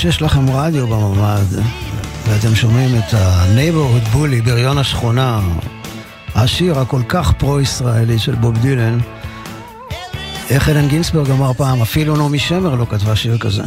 שיש 0.04 0.22
לכם 0.22 0.50
רדיו 0.50 0.86
בממ"ד, 0.86 1.60
ואתם 2.28 2.54
שומעים 2.54 2.98
את 2.98 3.14
ה-Neighborhood 3.14 4.14
Bully, 4.14 4.44
בריון 4.44 4.78
השכונה, 4.78 5.40
השיר 6.34 6.78
הכל 6.78 7.00
כך 7.08 7.32
פרו-ישראלי 7.32 8.18
של 8.18 8.34
בוב 8.34 8.58
דילן. 8.58 8.98
איך 10.50 10.68
אלן 10.68 10.88
גינסברג 10.88 11.30
אמר 11.30 11.52
פעם, 11.52 11.82
אפילו 11.82 12.16
נעמי 12.16 12.38
שמר 12.38 12.74
לא 12.74 12.86
כתבה 12.90 13.16
שיר 13.16 13.38
כזה. 13.38 13.62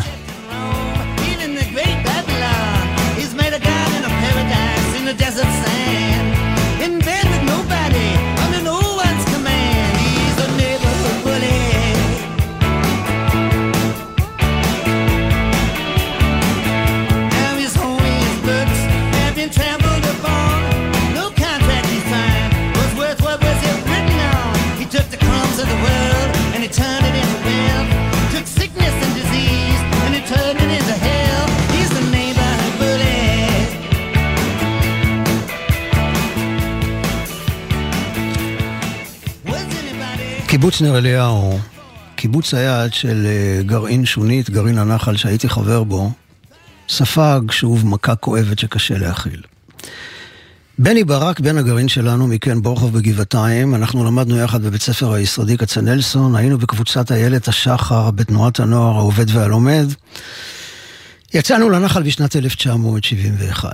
קיבוץ 40.68 40.82
נר 40.82 40.98
אליהו, 40.98 41.60
קיבוץ 42.16 42.54
היעד 42.54 42.94
של 42.94 43.26
אה, 43.26 43.64
גרעין 43.64 44.06
שונית, 44.06 44.50
גרעין 44.50 44.78
הנחל 44.78 45.18
שהייתי 45.18 45.50
חבר 45.50 45.84
בו, 45.84 46.12
ספג 46.90 47.42
שוב 47.52 47.88
מכה 47.88 48.16
כואבת 48.16 48.60
שקשה 48.60 48.98
להכיל. 48.98 49.42
בני 50.80 51.04
ברק, 51.04 51.40
בן 51.40 51.58
הגרעין 51.58 51.88
שלנו, 51.88 52.28
מקן 52.28 52.62
בורחוב 52.62 52.98
בגבעתיים, 52.98 53.76
אנחנו 53.76 54.06
למדנו 54.06 54.38
יחד 54.38 54.62
בבית 54.62 54.82
ספר 54.82 55.14
היסודי 55.14 55.58
כצנלסון, 55.58 56.36
היינו 56.36 56.58
בקבוצת 56.58 57.12
איילת 57.12 57.48
השחר 57.48 58.12
בתנועת 58.12 58.60
הנוער 58.60 58.96
העובד 58.96 59.26
והלומד. 59.30 59.86
יצאנו 61.34 61.70
לנחל 61.70 62.04
בשנת 62.04 62.36
1971. 62.36 63.70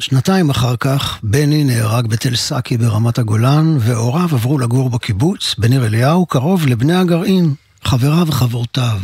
שנתיים 0.00 0.50
אחר 0.50 0.76
כך, 0.76 1.18
בני 1.22 1.64
נהרג 1.64 2.06
בתל 2.06 2.36
סאקי 2.36 2.76
ברמת 2.76 3.18
הגולן, 3.18 3.76
והוריו 3.80 4.28
עברו 4.32 4.58
לגור 4.58 4.90
בקיבוץ, 4.90 5.54
בניר 5.58 5.86
אליהו, 5.86 6.26
קרוב 6.26 6.66
לבני 6.66 6.94
הגרעין, 6.94 7.54
חבריו 7.84 8.24
וחברותיו 8.28 9.00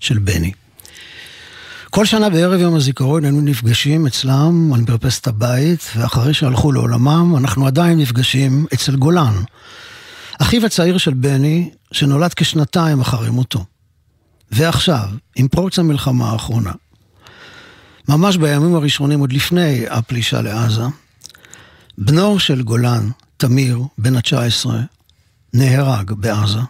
של 0.00 0.18
בני. 0.18 0.52
כל 1.90 2.04
שנה 2.04 2.30
בערב 2.30 2.60
יום 2.60 2.74
הזיכרון 2.74 3.24
היינו 3.24 3.40
נפגשים 3.40 4.06
אצלם 4.06 4.72
על 4.74 4.80
מרפסת 4.88 5.26
הבית, 5.26 5.90
ואחרי 5.96 6.34
שהלכו 6.34 6.72
לעולמם, 6.72 7.36
אנחנו 7.36 7.66
עדיין 7.66 7.98
נפגשים 7.98 8.66
אצל 8.74 8.96
גולן. 8.96 9.34
אחיו 10.38 10.66
הצעיר 10.66 10.98
של 10.98 11.14
בני, 11.14 11.70
שנולד 11.92 12.34
כשנתיים 12.34 13.00
אחרי 13.00 13.30
מותו. 13.30 13.64
ועכשיו, 14.50 15.08
עם 15.36 15.48
פרוץ 15.48 15.78
המלחמה 15.78 16.30
האחרונה, 16.30 16.72
ממש 18.08 18.36
בימים 18.36 18.74
הראשונים, 18.74 19.20
עוד 19.20 19.32
לפני 19.32 19.84
הפלישה 19.90 20.42
לעזה, 20.42 20.82
בנו 21.98 22.38
של 22.38 22.62
גולן, 22.62 23.08
תמיר, 23.36 23.82
בן 23.98 24.16
ה-19, 24.16 24.70
נהרג 25.54 26.12
בעזה. 26.12 26.60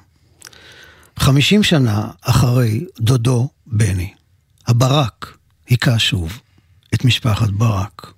חמישים 1.18 1.62
שנה 1.62 2.08
אחרי 2.20 2.84
דודו 3.00 3.48
בני, 3.66 4.12
הברק 4.66 5.36
היכה 5.68 5.98
שוב 5.98 6.40
את 6.94 7.04
משפחת 7.04 7.50
ברק. 7.50 8.12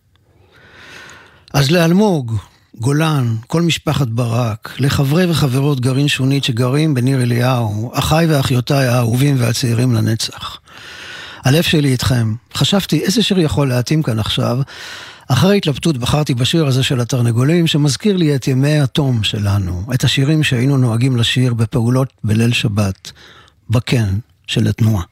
אז 1.53 1.71
לאלמוג, 1.71 2.37
גולן, 2.75 3.37
כל 3.47 3.63
משפחת 3.63 4.09
ברק, 4.09 4.75
לחברי 4.79 5.31
וחברות 5.31 5.81
גרעין 5.81 6.09
שונית 6.09 6.45
שגרים 6.45 6.95
בניר 6.95 7.23
אליהו, 7.23 7.91
אחיי 7.95 8.27
ואחיותיי 8.27 8.87
האהובים 8.87 9.37
והצעירים 9.39 9.95
לנצח. 9.95 10.59
הלב 11.45 11.63
שלי 11.63 11.89
איתכם. 11.89 12.35
חשבתי 12.55 13.05
איזה 13.05 13.23
שיר 13.23 13.39
יכול 13.39 13.69
להתאים 13.69 14.03
כאן 14.03 14.19
עכשיו. 14.19 14.59
אחרי 15.29 15.57
התלבטות 15.57 15.99
בחרתי 15.99 16.35
בשיר 16.35 16.67
הזה 16.67 16.83
של 16.83 17.01
התרנגולים, 17.01 17.67
שמזכיר 17.67 18.17
לי 18.17 18.35
את 18.35 18.49
ימי 18.49 18.81
התום 18.81 19.23
שלנו, 19.23 19.83
את 19.95 20.05
השירים 20.05 20.43
שהיינו 20.43 20.77
נוהגים 20.77 21.17
לשיר 21.17 21.55
בפעולות 21.55 22.13
בליל 22.25 22.53
שבת, 22.53 23.13
בקן 23.71 24.19
של 24.47 24.67
התנועה. 24.69 25.03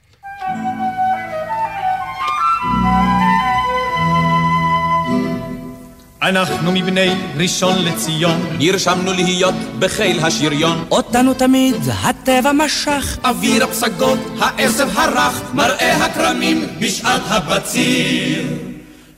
אנחנו 6.22 6.72
מבני 6.72 7.14
ראשון 7.36 7.84
לציון, 7.84 8.56
נרשמנו 8.58 9.12
להיות 9.12 9.54
בחיל 9.78 10.20
השריון. 10.24 10.84
אותנו 10.90 11.34
תמיד 11.34 11.74
הטבע 12.02 12.52
משך. 12.52 13.18
אוויר 13.24 13.64
הפסגות, 13.64 14.18
העשב 14.38 14.88
הרך, 14.94 15.42
מראה 15.54 16.04
הכרמים 16.04 16.66
בשעת 16.78 17.20
הבציר. 17.26 18.46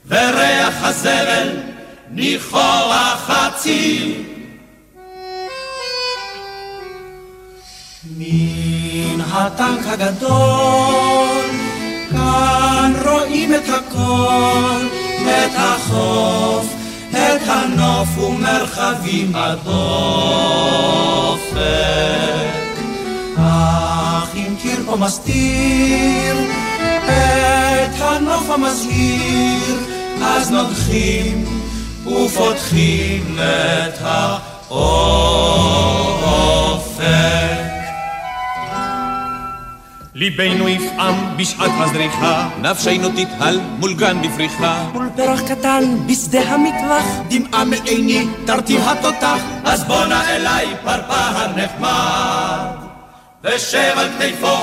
וריח 0.07 0.83
הזבל 0.83 1.49
ניחוח 2.11 3.29
הציר. 3.29 4.15
מן 8.17 9.21
הטנק 9.21 9.85
הגדול, 9.85 11.45
כאן 12.11 12.93
רואים 13.05 13.55
את 13.55 13.69
הכל, 13.69 14.85
את 15.23 15.51
החוף. 15.55 16.84
הנוף 17.65 18.17
ומרחבים 18.17 19.31
הדופק. 19.35 19.65
אך 23.37 24.29
אם 24.35 24.55
קיר 24.61 24.79
פה 24.85 24.95
מסתיר 24.95 26.35
את 27.05 28.01
הנוף 28.01 28.49
המזהיר, 28.49 29.79
אז 30.23 30.51
נוגחים 30.51 31.45
ופותחים 32.05 33.37
את 33.39 34.01
האופק. 34.69 35.25
ליבנו 40.17 40.69
יפעם 40.69 41.37
בשעת 41.37 41.71
הזריחה, 41.79 42.49
נפשנו 42.61 43.09
תתהל 43.09 43.59
מול 43.79 43.93
גן 43.93 44.21
בפריחה. 44.21 44.89
מול 44.93 45.09
פרח 45.15 45.41
קטן 45.41 45.83
בשדה 46.07 46.41
המטווח, 46.41 47.05
דמעה 47.29 47.65
מעיני 47.65 48.27
תרטיב 48.45 48.81
התותח, 48.87 49.39
אז 49.63 49.83
בואנה 49.83 50.35
אליי 50.35 50.65
פרפר 50.83 51.47
נחמד, 51.55 52.75
ושב 53.43 53.93
על 53.95 54.07
כתפו 54.19 54.57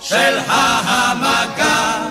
של 0.00 0.38
המגד. 0.46 2.10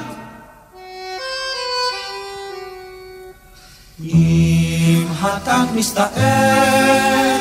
אם 4.04 5.06
הטנק 5.22 5.70
מסתער 5.76 7.38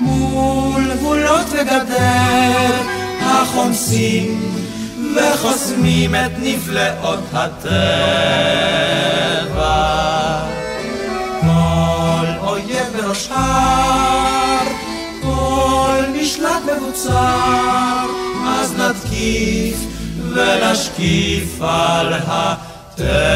מול 0.00 0.94
גבולות 0.94 1.46
וגדר, 1.50 2.82
החומסים 3.20 4.54
וחוסמים 5.16 6.14
את 6.14 6.32
נפלאות 6.38 7.24
הטבע. 7.32 7.74
כל 11.40 12.26
אויב 12.46 12.86
בראש 12.96 13.28
הר, 13.30 14.66
כל 15.22 16.02
משלט 16.20 16.62
מבוצר, 16.76 18.06
אז 18.46 18.74
נתקיף 18.78 19.76
ונשקיף 20.34 21.62
על 21.62 22.12
הטבע. 22.12 23.34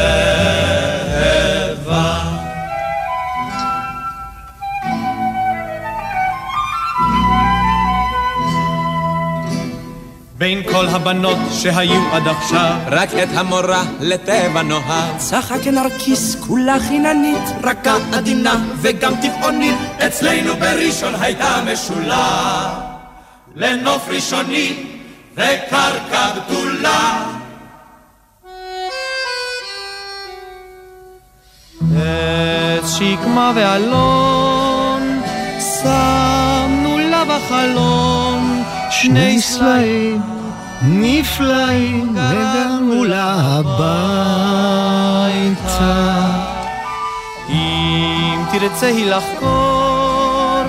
כל 10.79 10.87
הבנות 10.87 11.37
שהיו 11.51 12.01
עד 12.11 12.27
עכשיו. 12.27 12.75
רק 12.87 13.09
את 13.23 13.27
המורה 13.35 13.83
לטבע 13.99 14.61
נוהג 14.61 15.17
צחה 15.17 15.59
כנרקיס 15.63 16.35
כולה 16.47 16.79
חיננית 16.79 17.43
רכה 17.63 17.97
עדינה 18.13 18.63
וגם 18.81 19.13
טבעונית. 19.21 19.75
אצלנו 20.07 20.55
בראשון 20.55 21.13
הייתה 21.19 21.61
משולה 21.73 22.69
לנוף 23.55 24.09
ראשוני 24.09 24.73
וקרקע 25.33 26.29
בתולה 26.35 27.25
עץ 31.97 32.89
שקמה 32.97 33.51
ואלון 33.55 35.21
שמנו 35.59 36.97
לה 36.97 37.23
בחלון 37.25 38.63
שני 38.89 39.41
סלעים 39.41 40.38
נפלאים 40.81 42.09
וגם 42.09 42.91
לגמרי 42.91 43.17
הביתה. 43.17 43.79
אם 47.49 48.43
תרצה 48.51 48.87
היא 48.87 49.05
לחקור, 49.05 50.61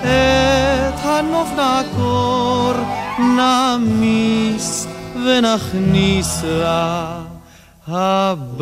את 0.00 1.00
הנוף 1.04 1.48
נעקור, 1.56 2.72
נעמיס 3.18 4.86
ונכניס 5.14 6.42
לה 6.44 7.18
הביתה. 7.88 8.60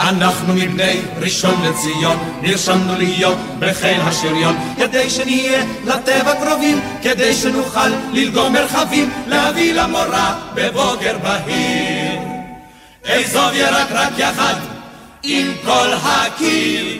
אנחנו 0.00 0.54
מבני 0.54 1.00
ראשון 1.16 1.54
לציון, 1.62 2.16
נרשמנו 2.42 2.98
להיות 2.98 3.38
בחיל 3.58 4.00
השריון, 4.00 4.56
כדי 4.76 5.10
שנהיה 5.10 5.62
לטבע 5.84 6.34
קרובים, 6.44 6.80
כדי 7.02 7.34
שנוכל 7.34 7.88
ללגום 8.12 8.52
מרחבים, 8.52 9.10
להביא 9.26 9.74
למורה 9.74 10.34
בבוקר 10.54 11.18
בהיר. 11.18 12.20
אעזוב 13.08 13.54
ירק 13.54 13.88
רק 13.90 14.12
יחד 14.18 14.54
עם 15.22 15.52
כל 15.64 15.88
הקיר. 16.02 16.98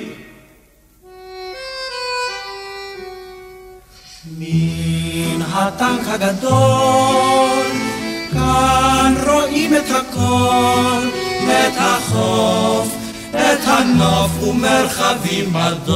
מן 4.39 5.43
הטנק 5.53 6.09
הגדול, 6.09 7.67
כאן 8.33 9.15
רואים 9.27 9.75
את 9.77 9.91
הכל, 9.91 11.20
את 11.51 11.73
החוף, 11.77 12.89
את 13.31 13.61
הנוף 13.67 14.43
ומרחבים 14.43 15.53
בדופק. 15.53 15.91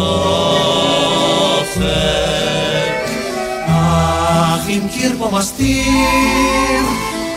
אך 3.66 4.68
אם 4.68 4.80
קיר 4.94 5.12
פה 5.18 5.30
מסתיר 5.32 6.82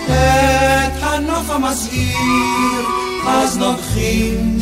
את 0.05 1.03
הנוף 1.03 1.49
המזהיר, 1.49 2.86
אז 3.28 3.57
נוגחים 3.57 4.59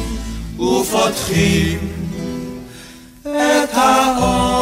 ופותחים 0.59 1.79
את 3.21 3.73
האור. 3.73 4.54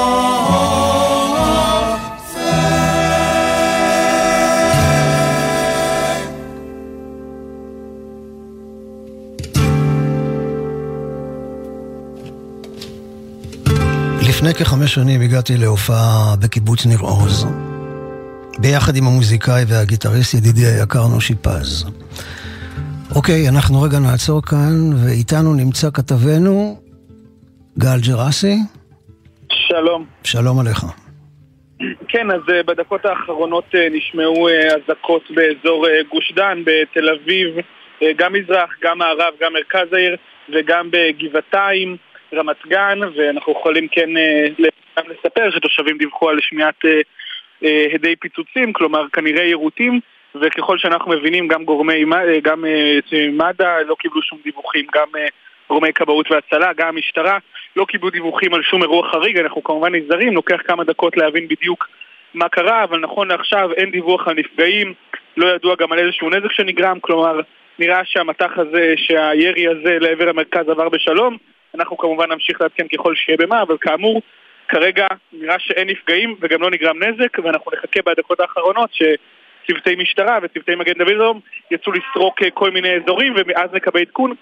לפני 14.44 14.56
כחמש 14.56 14.94
שנים 14.94 15.22
הגעתי 15.22 15.54
להופעה 15.58 16.36
בקיבוץ 16.44 16.86
ניר 16.86 17.00
עוז, 17.00 17.48
ביחד 18.62 18.96
עם 18.96 19.04
המוזיקאי 19.08 19.64
והגיטריסט 19.70 20.34
ידידי 20.34 20.66
היקר 20.66 21.08
נושי 21.16 21.36
פז. 21.36 21.86
אוקיי, 23.16 23.50
אנחנו 23.50 23.82
רגע 23.82 24.00
נעצור 24.00 24.42
כאן, 24.42 24.76
ואיתנו 25.04 25.54
נמצא 25.54 25.88
כתבנו 25.94 26.78
גל 27.80 28.00
ג'רסי. 28.08 28.56
שלום. 29.52 30.06
שלום 30.24 30.60
עליך. 30.60 30.86
כן, 32.08 32.32
אז 32.32 32.42
uh, 32.48 32.68
בדקות 32.68 33.06
האחרונות 33.06 33.66
uh, 33.76 33.78
נשמעו 33.98 34.50
uh, 34.50 34.52
אזעקות 34.76 35.24
באזור 35.36 35.86
גוש 36.12 36.34
דן, 36.36 36.58
בתל 36.66 37.10
אביב, 37.10 37.50
גם 38.18 38.34
מזרח, 38.34 38.70
גם 38.84 38.98
מערב, 38.98 39.34
גם 39.42 39.54
מרכז 39.54 39.94
העיר 39.94 40.16
וגם 40.54 40.90
בגבעתיים. 40.92 41.98
רמת 42.34 42.68
גן, 42.68 43.00
ואנחנו 43.16 43.52
יכולים 43.52 43.88
כן 43.88 44.18
אה, 44.18 44.46
גם 44.98 45.04
לספר 45.10 45.52
שתושבים 45.52 45.98
דיווחו 45.98 46.30
על 46.30 46.38
שמיעת 46.42 46.86
אה, 46.86 47.02
אה, 47.64 47.86
הדי 47.94 48.16
פיצוצים, 48.16 48.74
כלומר 48.74 49.06
כנראה 49.14 49.44
יירוטים, 49.44 50.00
וככל 50.42 50.78
שאנחנו 50.78 51.12
מבינים 51.12 51.48
גם 51.48 51.64
גורמי, 51.64 52.06
גם 52.42 52.66
מד"א 53.32 53.80
לא 53.88 53.96
קיבלו 54.00 54.22
שום 54.22 54.40
דיווחים, 54.44 54.86
גם 54.96 55.08
גורמי 55.70 55.94
כבאות 55.94 56.32
והצלה, 56.32 56.74
גם 56.74 56.88
המשטרה 56.88 57.38
לא 57.76 57.86
קיבלו 57.86 58.10
דיווחים 58.10 58.54
על 58.54 58.64
שום 58.64 58.82
אירוע 58.82 59.12
חריג, 59.12 59.38
אנחנו 59.38 59.64
כמובן 59.64 59.96
נזהרים, 59.96 60.34
לוקח 60.34 60.62
כמה 60.66 60.84
דקות 60.84 61.18
להבין 61.18 61.48
בדיוק 61.48 61.88
מה 62.34 62.50
קרה, 62.50 62.84
אבל 62.84 63.00
נכון 63.00 63.28
לעכשיו 63.28 63.72
אין 63.74 63.92
דיווח 63.92 64.28
על 64.28 64.36
נפגעים, 64.36 64.94
לא 65.38 65.48
ידוע 65.48 65.76
גם 65.76 65.92
על 65.92 66.00
איזשהו 66.00 66.30
נזק 66.30 66.52
שנגרם, 66.52 67.00
כלומר 67.02 67.40
נראה 67.80 68.02
שהמטח 68.06 68.52
הזה, 68.58 68.94
שהירי 68.98 69.68
הזה 69.68 69.98
לעבר 70.00 70.30
המרכז 70.30 70.70
עבר 70.70 70.90
בשלום, 70.90 71.38
אנחנו 71.76 71.98
כמובן 71.98 72.32
נמשיך 72.32 72.62
לעדכן 72.62 72.88
ככל 72.94 73.16
שיהיה 73.16 73.38
במה, 73.38 73.62
אבל 73.62 73.78
כאמור, 73.82 74.22
כרגע 74.68 75.08
נראה 75.34 75.56
שאין 75.60 75.90
נפגעים 75.90 76.36
וגם 76.42 76.62
לא 76.62 76.72
נגרם 76.72 77.04
נזק, 77.04 77.38
ואנחנו 77.44 77.72
נחכה 77.78 78.00
בדקות 78.06 78.40
האחרונות 78.40 78.90
שצוותי 78.94 79.96
משטרה 79.96 80.38
וצוותי 80.44 80.76
מגן 80.76 80.94
דוד 80.94 81.12
אדום 81.12 81.40
יצאו 81.72 81.92
לסרוק 81.92 82.44
אה, 82.44 82.52
כל 82.54 82.72
מיני 82.72 82.90
אזורים, 83.04 83.34
ואז 83.36 83.70
נקבל 83.74 84.02
עדכון. 84.02 84.34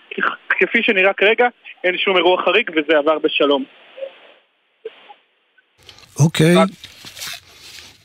כפי 0.49 0.83
שנראה 0.83 1.13
כרגע, 1.13 1.47
אין 1.83 1.97
שום 1.97 2.17
אירוע 2.17 2.43
חריג 2.43 2.69
וזה 2.69 2.97
עבר 2.97 3.19
בשלום. 3.19 3.63
אוקיי. 6.19 6.55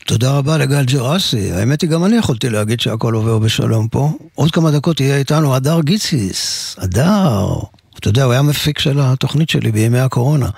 תודה 0.06 0.38
רבה 0.38 0.58
לגל 0.58 0.84
ג'רסי. 0.92 1.52
האמת 1.52 1.82
היא, 1.82 1.90
גם 1.90 2.04
אני 2.04 2.16
יכולתי 2.16 2.48
להגיד 2.50 2.80
שהכל 2.80 3.14
עובר 3.14 3.38
בשלום 3.38 3.88
פה. 3.88 4.08
עוד 4.34 4.50
כמה 4.50 4.70
דקות 4.70 5.00
יהיה 5.00 5.16
איתנו 5.16 5.54
הדר 5.54 5.80
גיציס. 5.80 6.76
הדר. 6.78 7.75
אתה 7.98 8.08
יודע, 8.08 8.24
הוא 8.24 8.32
היה 8.32 8.42
מפיק 8.42 8.78
של 8.78 9.00
התוכנית 9.00 9.50
שלי 9.50 9.72
בימי 9.72 9.98
הקורונה. 9.98 10.48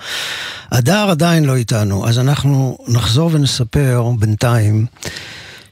הדר 0.71 1.09
עדיין 1.09 1.45
לא 1.45 1.55
איתנו, 1.55 2.07
אז 2.07 2.19
אנחנו 2.19 2.77
נחזור 2.87 3.29
ונספר 3.33 4.11
בינתיים 4.19 4.85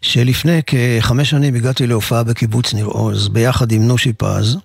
שלפני 0.02 0.62
כחמש 0.68 1.30
שנים 1.30 1.56
הגעתי 1.56 1.88
להופעה 1.88 2.24
בקיבוץ 2.24 2.74
ניר 2.74 2.86
עוז, 2.86 3.28
ביחד 3.28 3.72
עם 3.72 3.88
נושי 3.88 4.14
פז. 4.14 4.58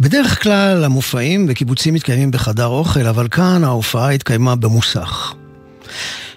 בדרך 0.00 0.42
כלל 0.42 0.84
המופעים 0.84 1.46
בקיבוצים 1.46 1.94
מתקיימים 1.94 2.30
בחדר 2.30 2.66
אוכל, 2.66 3.06
אבל 3.06 3.28
כאן 3.28 3.64
ההופעה 3.64 4.10
התקיימה 4.10 4.56
במוסך. 4.56 5.34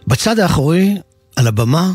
בצד 0.07 0.39
האחורי, 0.39 0.97
על 1.35 1.47
הבמה, 1.47 1.91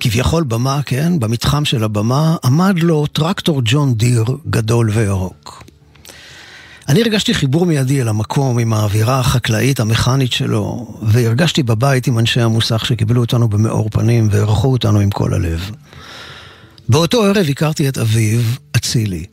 כביכול 0.00 0.44
במה, 0.44 0.80
כן, 0.86 1.20
במתחם 1.20 1.64
של 1.64 1.84
הבמה, 1.84 2.36
עמד 2.44 2.78
לו 2.78 3.06
טרקטור 3.06 3.62
ג'ון 3.64 3.94
דיר 3.94 4.24
גדול 4.50 4.90
וירוק. 4.90 5.71
אני 6.92 7.00
הרגשתי 7.00 7.34
חיבור 7.34 7.66
מיידי 7.66 8.00
אל 8.02 8.08
המקום 8.08 8.58
עם 8.58 8.72
האווירה 8.72 9.20
החקלאית 9.20 9.80
המכנית 9.80 10.32
שלו, 10.32 10.94
והרגשתי 11.02 11.62
בבית 11.62 12.06
עם 12.06 12.18
אנשי 12.18 12.40
המוסך 12.40 12.86
שקיבלו 12.86 13.20
אותנו 13.20 13.48
במאור 13.48 13.90
פנים 13.90 14.28
וערכו 14.30 14.72
אותנו 14.72 15.00
עם 15.00 15.10
כל 15.10 15.34
הלב. 15.34 15.70
באותו 16.88 17.24
ערב 17.24 17.46
הכרתי 17.50 17.88
את 17.88 17.98
אביו, 17.98 18.40
אצילי, 18.76 19.24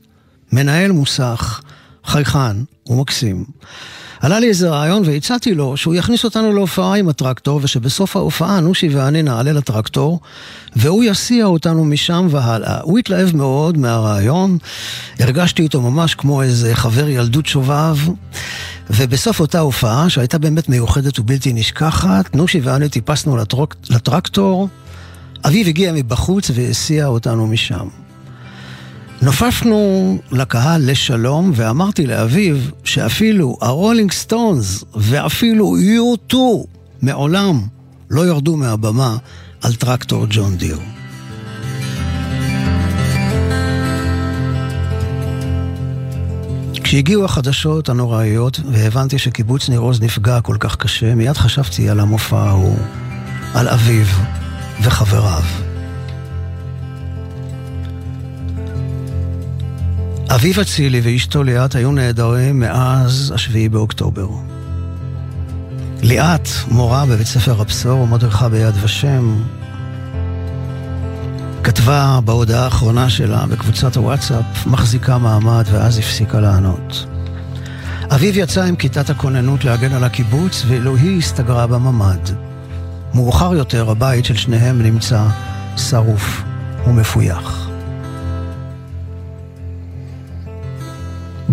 מנהל 0.52 0.92
מוסך, 0.92 1.62
חייכן 2.06 2.64
ומקסים. 2.88 3.46
עלה 4.20 4.40
לי 4.40 4.48
איזה 4.48 4.70
רעיון 4.70 5.04
והצעתי 5.06 5.54
לו 5.54 5.78
שהוא 5.78 5.96
יכניס 5.96 6.24
אותנו 6.24 6.54
להופעה 6.54 6.96
עם 6.96 7.10
הטרקטור 7.10 7.60
ושבסוף 7.64 8.16
ההופעה 8.16 8.60
נושי 8.60 8.90
ואני 8.90 9.22
נעלה 9.22 9.52
לטרקטור 9.52 10.20
והוא 10.76 11.04
יסיע 11.04 11.46
אותנו 11.46 11.86
משם 11.86 12.28
והלאה. 12.32 12.80
הוא 12.82 13.00
התלהב 13.00 13.36
מאוד 13.36 13.78
מהרעיון, 13.78 14.58
הרגשתי 15.20 15.64
איתו 15.64 15.82
ממש 15.82 16.16
כמו 16.16 16.42
איזה 16.42 16.76
חבר 16.76 17.10
ילדות 17.10 17.46
שובב 17.46 17.98
ובסוף 18.90 19.40
אותה 19.40 19.60
הופעה 19.60 20.10
שהייתה 20.10 20.38
באמת 20.38 20.70
מיוחדת 20.70 21.20
ובלתי 21.20 21.54
נשכחת, 21.54 22.36
נושי 22.36 22.60
ואני 22.60 22.90
טיפסנו 22.90 23.38
לטרק... 23.38 23.76
לטרקטור, 23.90 24.70
אביו 25.48 25.68
הגיע 25.68 25.92
מבחוץ 25.94 26.52
והסיע 26.54 27.06
אותנו 27.06 27.48
משם. 27.48 27.88
נופפנו 29.22 30.18
לקהל 30.32 30.92
לשלום, 30.92 31.52
ואמרתי 31.56 32.08
לאביו 32.08 32.56
שאפילו 32.84 33.58
הרולינג 33.62 34.12
סטונס 34.12 34.84
ואפילו 34.96 35.76
U2 35.78 36.36
מעולם 37.02 37.62
לא 38.10 38.28
ירדו 38.28 38.58
מהבמה 38.58 39.18
על 39.62 39.76
טרקטור 39.76 40.26
ג'ון 40.30 40.56
דיר. 40.58 40.80
כשהגיעו 46.84 47.26
החדשות 47.26 47.90
הנוראיות 47.90 48.60
והבנתי 48.72 49.20
שקיבוץ 49.20 49.70
ניר 49.70 49.80
עוז 49.80 50.02
נפגע 50.02 50.42
כל 50.42 50.58
כך 50.60 50.76
קשה, 50.76 51.16
מיד 51.16 51.38
חשבתי 51.38 51.90
על 51.90 52.00
המופע 52.00 52.40
ההוא, 52.40 52.78
על 53.54 53.68
אביו 53.68 54.06
וחבריו. 54.84 55.69
אביב 60.36 60.60
אצילי 60.60 61.02
ואשתו 61.04 61.44
ליאת 61.44 61.76
היו 61.76 61.92
נעדרים 61.92 62.60
מאז 62.60 63.32
השביעי 63.36 63.70
באוקטובר. 63.70 64.28
ליאת, 66.02 66.50
מורה 66.72 67.06
בבית 67.06 67.28
ספר 67.28 67.62
הבשור 67.62 68.00
ומדריכה 68.00 68.50
ביד 68.50 68.76
ושם, 68.82 69.44
כתבה 71.64 72.20
בהודעה 72.26 72.64
האחרונה 72.64 73.10
שלה 73.10 73.46
בקבוצת 73.46 73.98
הוואטסאפ, 73.98 74.66
מחזיקה 74.66 75.18
מעמד 75.18 75.66
ואז 75.72 75.98
הפסיקה 75.98 76.40
לענות. 76.40 77.06
אביב 78.10 78.38
יצא 78.38 78.64
עם 78.64 78.76
כיתת 78.76 79.10
הכוננות 79.10 79.66
להגן 79.66 79.94
על 79.94 80.04
הקיבוץ, 80.04 80.64
ואילו 80.68 80.96
היא 80.96 81.18
הסתגרה 81.18 81.68
בממ"ד. 81.68 82.30
מאוחר 83.14 83.54
יותר 83.54 83.90
הבית 83.90 84.26
של 84.26 84.36
שניהם 84.36 84.82
נמצא 84.82 85.24
שרוף 85.78 86.44
ומפויח. 86.88 87.69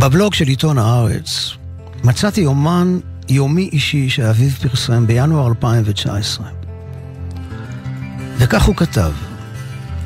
בבלוג 0.07 0.35
של 0.35 0.49
עיתון 0.49 0.79
הארץ 0.79 1.51
מצאתי 2.05 2.41
יומן 2.41 2.99
יומי 3.29 3.69
אישי 3.73 4.09
שאביו 4.09 4.51
פרסם 4.51 5.07
בינואר 5.07 5.49
2019. 5.49 6.47
וכך 8.39 8.63
הוא 8.63 8.77
כתב: 8.77 9.13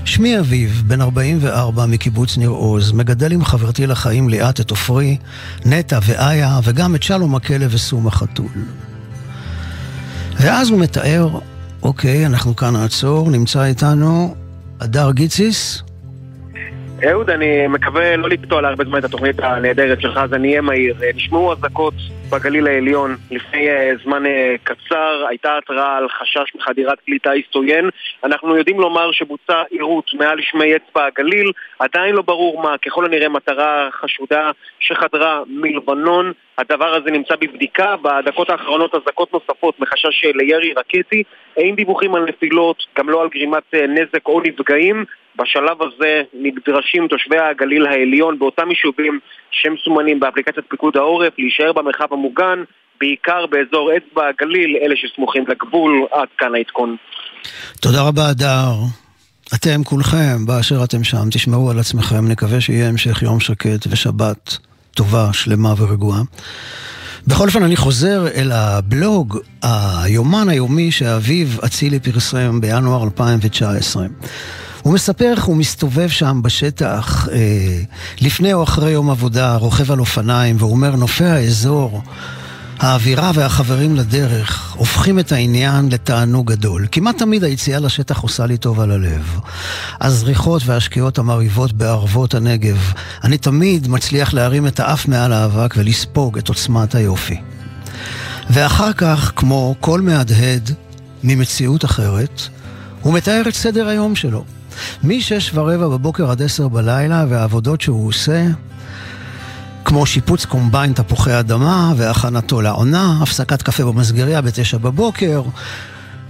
שמי 0.05 0.39
אביב, 0.39 0.83
בן 0.87 1.01
44 1.01 1.87
מקיבוץ 1.87 2.37
ניר 2.37 2.49
עוז, 2.49 2.93
מגדל 2.93 3.33
עם 3.33 3.45
חברתי 3.45 3.87
לחיים 3.87 4.29
ליאת 4.29 4.61
את 4.61 4.71
עופרי, 4.71 5.17
נטע 5.65 5.99
ואיה, 6.03 6.61
וגם 6.65 6.95
את 6.95 7.03
שלום 7.03 7.35
הכלב 7.35 7.71
וסום 7.75 8.07
החתול. 8.07 8.51
ואז 10.33 10.71
הוא 10.71 10.79
מתאר, 10.79 11.39
אוקיי, 11.83 12.27
אנחנו 12.27 12.57
כאן 12.57 12.77
נעצור, 12.77 13.31
נמצא 13.31 13.65
איתנו 13.65 14.35
הדר 14.81 15.11
גיציס. 15.13 15.83
אהוד, 17.09 17.31
אני 17.31 17.67
מקווה 17.67 18.17
לא 18.17 18.29
לקטוע 18.29 18.61
להרבה 18.61 18.85
זמן 18.85 18.99
את 18.99 19.05
התוכנית 19.05 19.41
הנהדרת 19.41 20.01
שלך, 20.01 20.17
אז 20.17 20.35
אני 20.35 20.49
אהיה 20.49 20.61
מהיר. 20.61 20.95
נשמעו 21.15 21.53
אזעקות 21.53 21.95
בגליל 22.31 22.67
העליון 22.67 23.17
לפני 23.31 23.71
uh, 23.71 24.03
זמן 24.03 24.27
uh, 24.27 24.29
קצר, 24.65 25.25
הייתה 25.29 25.59
התראה 25.59 25.97
על 25.97 26.09
חשש 26.09 26.55
מחדירת 26.55 26.99
כלי 27.07 27.19
טיס 27.19 27.55
עוין. 27.55 27.91
אנחנו 28.25 28.57
יודעים 28.57 28.81
לומר 28.81 29.13
שבוצע 29.13 29.63
עירות 29.71 30.15
מעל 30.15 30.39
שמי 30.41 30.77
אצבע 30.77 31.07
הגליל, 31.07 31.53
עדיין 31.79 32.15
לא 32.15 32.23
ברור 32.23 32.63
מה, 32.63 32.79
ככל 32.79 33.05
הנראה 33.05 33.29
מטרה 33.29 33.89
חשודה 33.93 34.51
שחדרה 34.81 35.43
מלבנון. 35.47 36.33
הדבר 36.59 36.95
הזה 36.95 37.11
נמצא 37.11 37.35
בבדיקה, 37.41 37.97
בדקות 37.97 38.51
האחרונות 38.51 38.95
אזעקות 38.95 39.33
נוספות 39.33 39.81
מחשש 39.81 40.25
לירי 40.25 40.73
רקטי. 40.73 41.23
אין 41.57 41.75
דיווחים 41.75 42.15
על 42.15 42.25
נפילות, 42.25 42.87
גם 42.99 43.09
לא 43.09 43.23
על 43.23 43.29
גרימת 43.29 43.75
נזק 43.75 44.27
או 44.27 44.41
נפגעים. 44.41 45.05
בשלב 45.37 45.83
הזה 45.83 46.23
נדרשים 46.35 47.09
תושבי 47.09 47.39
הגליל 47.39 47.87
העליון 47.87 48.39
באותם 48.39 48.71
יישובים 48.71 49.19
שמסומנים 49.51 50.21
באפליקציית 50.21 50.67
פיקוד 50.69 50.97
העורף 50.97 51.33
להישאר 51.39 51.73
במרחב 51.73 52.13
המוגן, 52.21 52.59
בעיקר 53.01 53.47
באזור 53.51 53.91
אצבע 53.97 54.23
הגליל, 54.29 54.77
אלה 54.83 54.95
שסמוכים 54.97 55.45
לגבול, 55.49 56.07
עד 56.13 56.29
כאן 56.39 56.55
העדכון. 56.55 56.97
תודה 57.81 58.03
רבה, 58.03 58.29
הדר. 58.29 58.73
אתם 59.55 59.85
כולכם, 59.85 60.47
באשר 60.47 60.85
אתם 60.85 61.05
שם, 61.05 61.31
תשמרו 61.31 61.71
על 61.71 61.79
עצמכם, 61.79 62.29
נקווה 62.29 62.61
שיהיה 62.61 62.89
המשך 62.89 63.23
יום 63.23 63.41
שקט 63.41 63.87
ושבת 63.91 64.57
טובה, 64.95 65.33
שלמה 65.33 65.75
ורגועה. 65.79 66.21
בכל 67.27 67.47
אופן, 67.47 67.63
אני 67.63 67.77
חוזר 67.77 68.27
אל 68.35 68.53
הבלוג, 68.53 69.39
היומן 69.63 70.49
היומי 70.49 70.91
שאביב 70.91 71.59
אצילי 71.65 72.01
פרסם 72.01 72.61
בינואר 72.61 73.05
2019. 73.05 74.07
הוא 74.83 74.95
מספר 74.95 75.33
איך 75.37 75.45
הוא 75.45 75.57
מסתובב 75.57 76.09
שם 76.09 76.41
בשטח 76.43 77.29
אה, 77.33 77.81
לפני 78.21 78.53
או 78.53 78.63
אחרי 78.63 78.91
יום 78.91 79.11
עבודה, 79.11 79.57
רוכב 79.57 79.93
על 79.93 80.01
אופניים, 80.01 80.57
והוא 80.59 80.71
אומר, 80.71 80.97
נופי 80.97 81.25
האזור, 81.25 82.03
האווירה 82.79 83.31
והחברים 83.35 83.97
לדרך 83.97 84.75
הופכים 84.77 85.19
את 85.19 85.33
העניין 85.33 85.89
לתענוג 85.89 86.53
גדול. 86.53 86.87
כמעט 86.93 87.19
תמיד 87.19 87.45
היציאה 87.45 87.81
לשטח 87.81 88.21
עושה 88.21 88.47
לי 88.47 88.57
טוב 88.57 88.81
על 88.81 88.91
הלב. 88.91 89.41
הזריחות 90.01 90.63
והשקיעות 90.67 91.19
המרהיבות 91.19 91.73
בערבות 91.73 92.35
הנגב, 92.35 92.93
אני 93.25 93.39
תמיד 93.39 93.89
מצליח 93.89 94.35
להרים 94.35 94.67
את 94.67 94.81
האף 94.81 95.09
מעל 95.09 95.33
האבק 95.33 95.75
ולספוג 95.77 96.39
את 96.39 96.49
עוצמת 96.49 96.95
היופי. 96.95 97.37
ואחר 98.51 98.93
כך, 98.93 99.33
כמו 99.37 99.75
כל 99.81 100.01
מהדהד 100.01 100.71
ממציאות 101.25 101.85
אחרת, 101.85 102.43
הוא 103.03 103.15
מתאר 103.15 103.43
את 103.49 103.55
סדר 103.55 103.89
היום 103.89 104.17
שלו. 104.17 104.45
מ-6 105.03 105.55
ורבע 105.55 105.89
בבוקר 105.89 106.31
עד 106.31 106.43
10 106.43 106.69
בלילה, 106.69 107.25
והעבודות 107.29 107.81
שהוא 107.81 108.09
עושה, 108.09 108.47
כמו 109.85 110.07
שיפוץ 110.07 110.45
קומביין 110.45 110.93
תפוחי 110.93 111.39
אדמה 111.41 111.93
והכנתו 111.97 112.61
לעונה, 112.61 113.19
הפסקת 113.23 113.63
קפה 113.63 113.85
במסגריה 113.85 114.43
ב-9 114.43 114.79
בבוקר, 114.79 115.43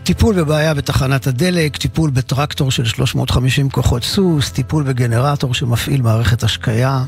טיפול 0.03 0.35
בבעיה 0.35 0.75
בתחנת 0.75 1.27
הדלק, 1.27 1.77
טיפול 1.77 2.11
בטרקטור 2.11 2.71
של 2.71 2.85
350 2.85 3.71
כוחות 3.71 4.05
סוס, 4.05 4.51
טיפול 4.51 4.83
בגנרטור 4.83 5.55
שמפעיל 5.55 6.03
מערכת 6.03 6.43
השקיה. 6.43 7.05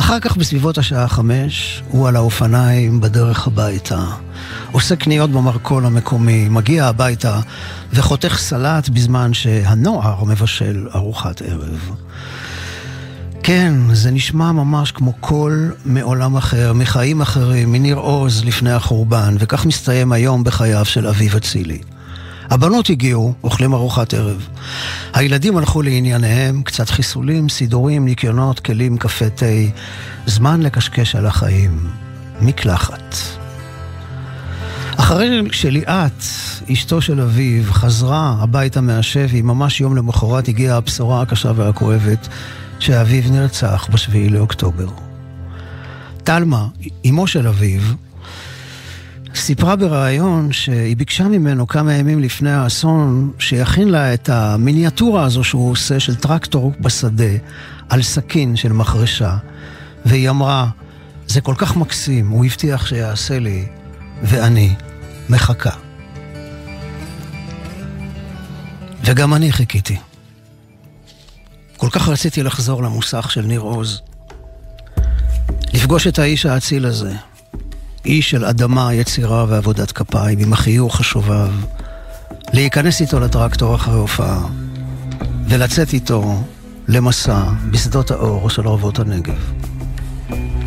אחר 0.00 0.20
כך 0.20 0.36
בסביבות 0.36 0.78
השעה 0.78 1.08
חמש, 1.08 1.82
הוא 1.88 2.08
על 2.08 2.16
האופניים 2.16 3.00
בדרך 3.00 3.46
הביתה. 3.46 4.04
עושה 4.72 4.96
קניות 4.96 5.30
במרכול 5.30 5.86
המקומי, 5.86 6.48
מגיע 6.48 6.86
הביתה 6.86 7.40
וחותך 7.92 8.38
סלט 8.38 8.88
בזמן 8.88 9.34
שהנוער 9.34 10.24
מבשל 10.24 10.88
ארוחת 10.94 11.42
ערב. 11.42 11.90
כן, 13.42 13.74
זה 13.92 14.10
נשמע 14.10 14.52
ממש 14.52 14.92
כמו 14.92 15.12
קול 15.12 15.74
מעולם 15.84 16.36
אחר, 16.36 16.72
מחיים 16.72 17.20
אחרים, 17.20 17.72
מניר 17.72 17.96
עוז 17.96 18.44
לפני 18.44 18.72
החורבן, 18.72 19.36
וכך 19.38 19.66
מסתיים 19.66 20.12
היום 20.12 20.44
בחייו 20.44 20.84
של 20.84 21.06
אביב 21.06 21.36
אצילי. 21.36 21.78
הבנות 22.50 22.90
הגיעו, 22.90 23.34
אוכלים 23.44 23.74
ארוחת 23.74 24.14
ערב. 24.14 24.48
הילדים 25.14 25.56
הלכו 25.56 25.82
לענייניהם, 25.82 26.62
קצת 26.62 26.90
חיסולים, 26.90 27.48
סידורים, 27.48 28.04
ניקיונות, 28.04 28.60
כלים, 28.60 28.98
קפה, 28.98 29.30
תה. 29.30 29.46
זמן 30.26 30.62
לקשקש 30.62 31.14
על 31.14 31.26
החיים. 31.26 31.90
מקלחת. 32.40 33.14
אחרי 34.96 35.40
שליאת, 35.52 36.22
אשתו 36.72 37.00
של 37.00 37.20
אביו, 37.20 37.64
חזרה 37.72 38.36
הביתה 38.40 38.80
מהשבי, 38.80 39.42
ממש 39.42 39.80
יום 39.80 39.96
למחרת 39.96 40.48
הגיעה 40.48 40.76
הבשורה 40.76 41.22
הקשה 41.22 41.52
והכואבת 41.56 42.28
שאביו 42.78 43.30
נרצח 43.30 43.88
בשביעי 43.92 44.28
לאוקטובר. 44.28 44.88
טלמה, 46.24 46.66
אמו 47.08 47.26
של 47.26 47.46
אביו, 47.46 47.82
סיפרה 49.34 49.76
בריאיון 49.76 50.52
שהיא 50.52 50.96
ביקשה 50.96 51.24
ממנו 51.24 51.66
כמה 51.66 51.94
ימים 51.94 52.20
לפני 52.20 52.52
האסון 52.52 53.32
שיכין 53.38 53.88
לה 53.88 54.14
את 54.14 54.28
המיניאטורה 54.28 55.24
הזו 55.24 55.44
שהוא 55.44 55.70
עושה 55.70 56.00
של 56.00 56.14
טרקטור 56.14 56.72
בשדה 56.80 57.32
על 57.88 58.02
סכין 58.02 58.56
של 58.56 58.72
מחרשה 58.72 59.36
והיא 60.04 60.30
אמרה, 60.30 60.68
זה 61.26 61.40
כל 61.40 61.54
כך 61.58 61.76
מקסים, 61.76 62.28
הוא 62.28 62.44
הבטיח 62.44 62.86
שיעשה 62.86 63.38
לי 63.38 63.66
ואני 64.22 64.74
מחכה. 65.28 65.70
וגם 69.04 69.34
אני 69.34 69.52
חיכיתי. 69.52 69.96
כל 71.76 71.90
כך 71.90 72.08
רציתי 72.08 72.42
לחזור 72.42 72.82
למוסך 72.82 73.30
של 73.30 73.42
ניר 73.42 73.60
עוז. 73.60 74.00
לפגוש 75.74 76.06
את 76.06 76.18
האיש 76.18 76.46
האציל 76.46 76.86
הזה, 76.86 77.14
איש 78.04 78.30
של 78.30 78.44
אדמה, 78.44 78.94
יצירה 78.94 79.44
ועבודת 79.48 79.92
כפיים, 79.92 80.38
עם 80.38 80.52
החיוך 80.52 81.00
השובב, 81.00 81.50
להיכנס 82.52 83.00
איתו 83.00 83.20
לטרקטור 83.20 83.74
אחרי 83.74 83.94
הופעה, 83.94 84.46
ולצאת 85.48 85.92
איתו 85.92 86.42
למסע 86.88 87.42
בשדות 87.70 88.10
האור 88.10 88.50
של 88.50 88.66
ערבות 88.66 88.98
הנגב. 88.98 89.52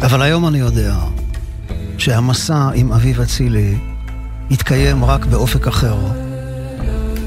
אבל 0.02 0.22
היום 0.22 0.48
אני 0.48 0.60
יודע 0.60 0.96
שהמסע 1.98 2.70
עם 2.76 2.94
אביב 2.94 3.22
אצילי 3.22 3.78
יתקיים 4.50 5.06
רק 5.06 5.26
באופק 5.26 5.68
אחר, 5.68 5.98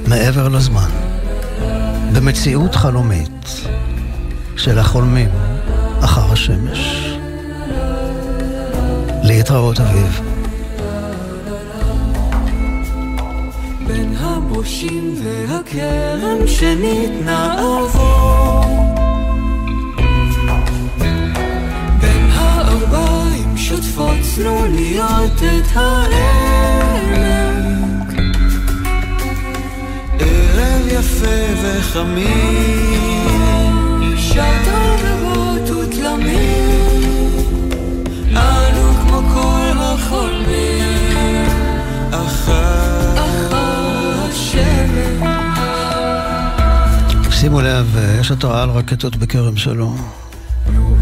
מעבר 0.06 0.48
לזמן, 0.48 0.90
במציאות 2.12 2.74
חלומית 2.74 3.60
של 4.56 4.78
החולמים 4.78 5.28
אחר 6.00 6.32
השמש. 6.32 6.95
להתראות 9.46 9.80
אביב. 9.80 10.20
בין 13.86 14.14
הבושים 14.16 15.14
והכרם 15.22 16.46
שימו 47.46 47.60
לב, 47.60 47.96
יש 48.20 48.30
התראה 48.30 48.62
על 48.62 48.70
רקטות 48.70 49.16
בכרם 49.16 49.56
שלום. 49.56 49.96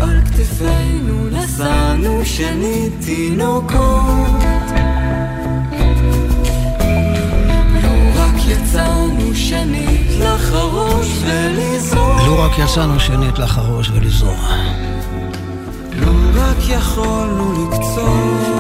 על 0.00 0.20
כתפינו 0.20 1.28
נשאנו 1.30 2.24
שנית 2.24 2.92
תינוקות 3.04 4.42
לו 7.82 8.10
רק 8.14 8.34
יצאנו 8.48 9.34
שנית 9.34 10.10
לחרוש 10.20 11.06
ולזרוע. 11.24 12.26
לו 12.26 12.42
רק 12.42 12.58
יצאנו 12.58 13.00
שנית 13.00 13.38
לחרוש 13.38 13.90
ולזרוע. 13.90 14.56
לו 15.96 16.12
רק 16.34 16.68
יכולנו 16.68 17.68
לקצור 17.70 18.54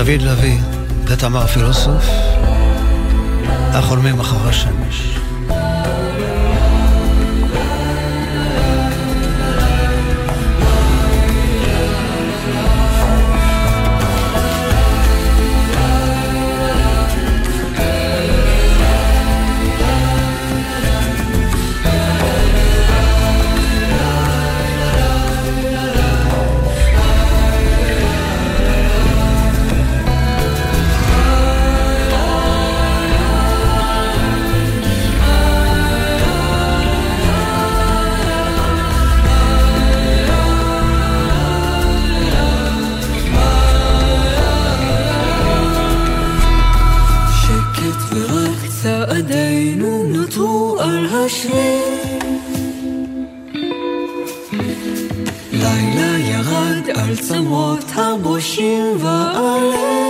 דוד 0.00 0.22
לוי 0.22 0.58
ותמר 1.04 1.46
פילוסוף, 1.46 2.04
החולמים 3.72 4.20
אחר 4.20 4.48
השמש. 4.48 5.19
עצמות 57.30 57.84
הבושים 57.96 58.96
ועלינו. 58.98 60.09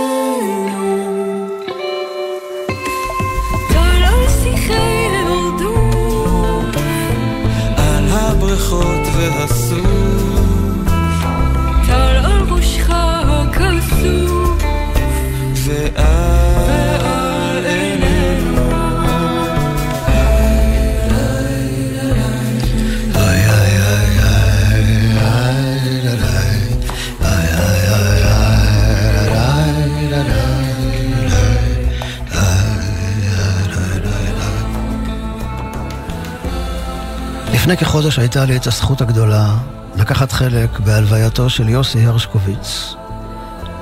לפני 37.71 37.85
כחודש 37.85 38.19
הייתה 38.19 38.45
לי 38.45 38.57
את 38.57 38.67
הזכות 38.67 39.01
הגדולה 39.01 39.57
לקחת 39.95 40.31
חלק 40.31 40.79
בהלווייתו 40.79 41.49
של 41.49 41.69
יוסי 41.69 42.05
הרשקוביץ 42.05 42.93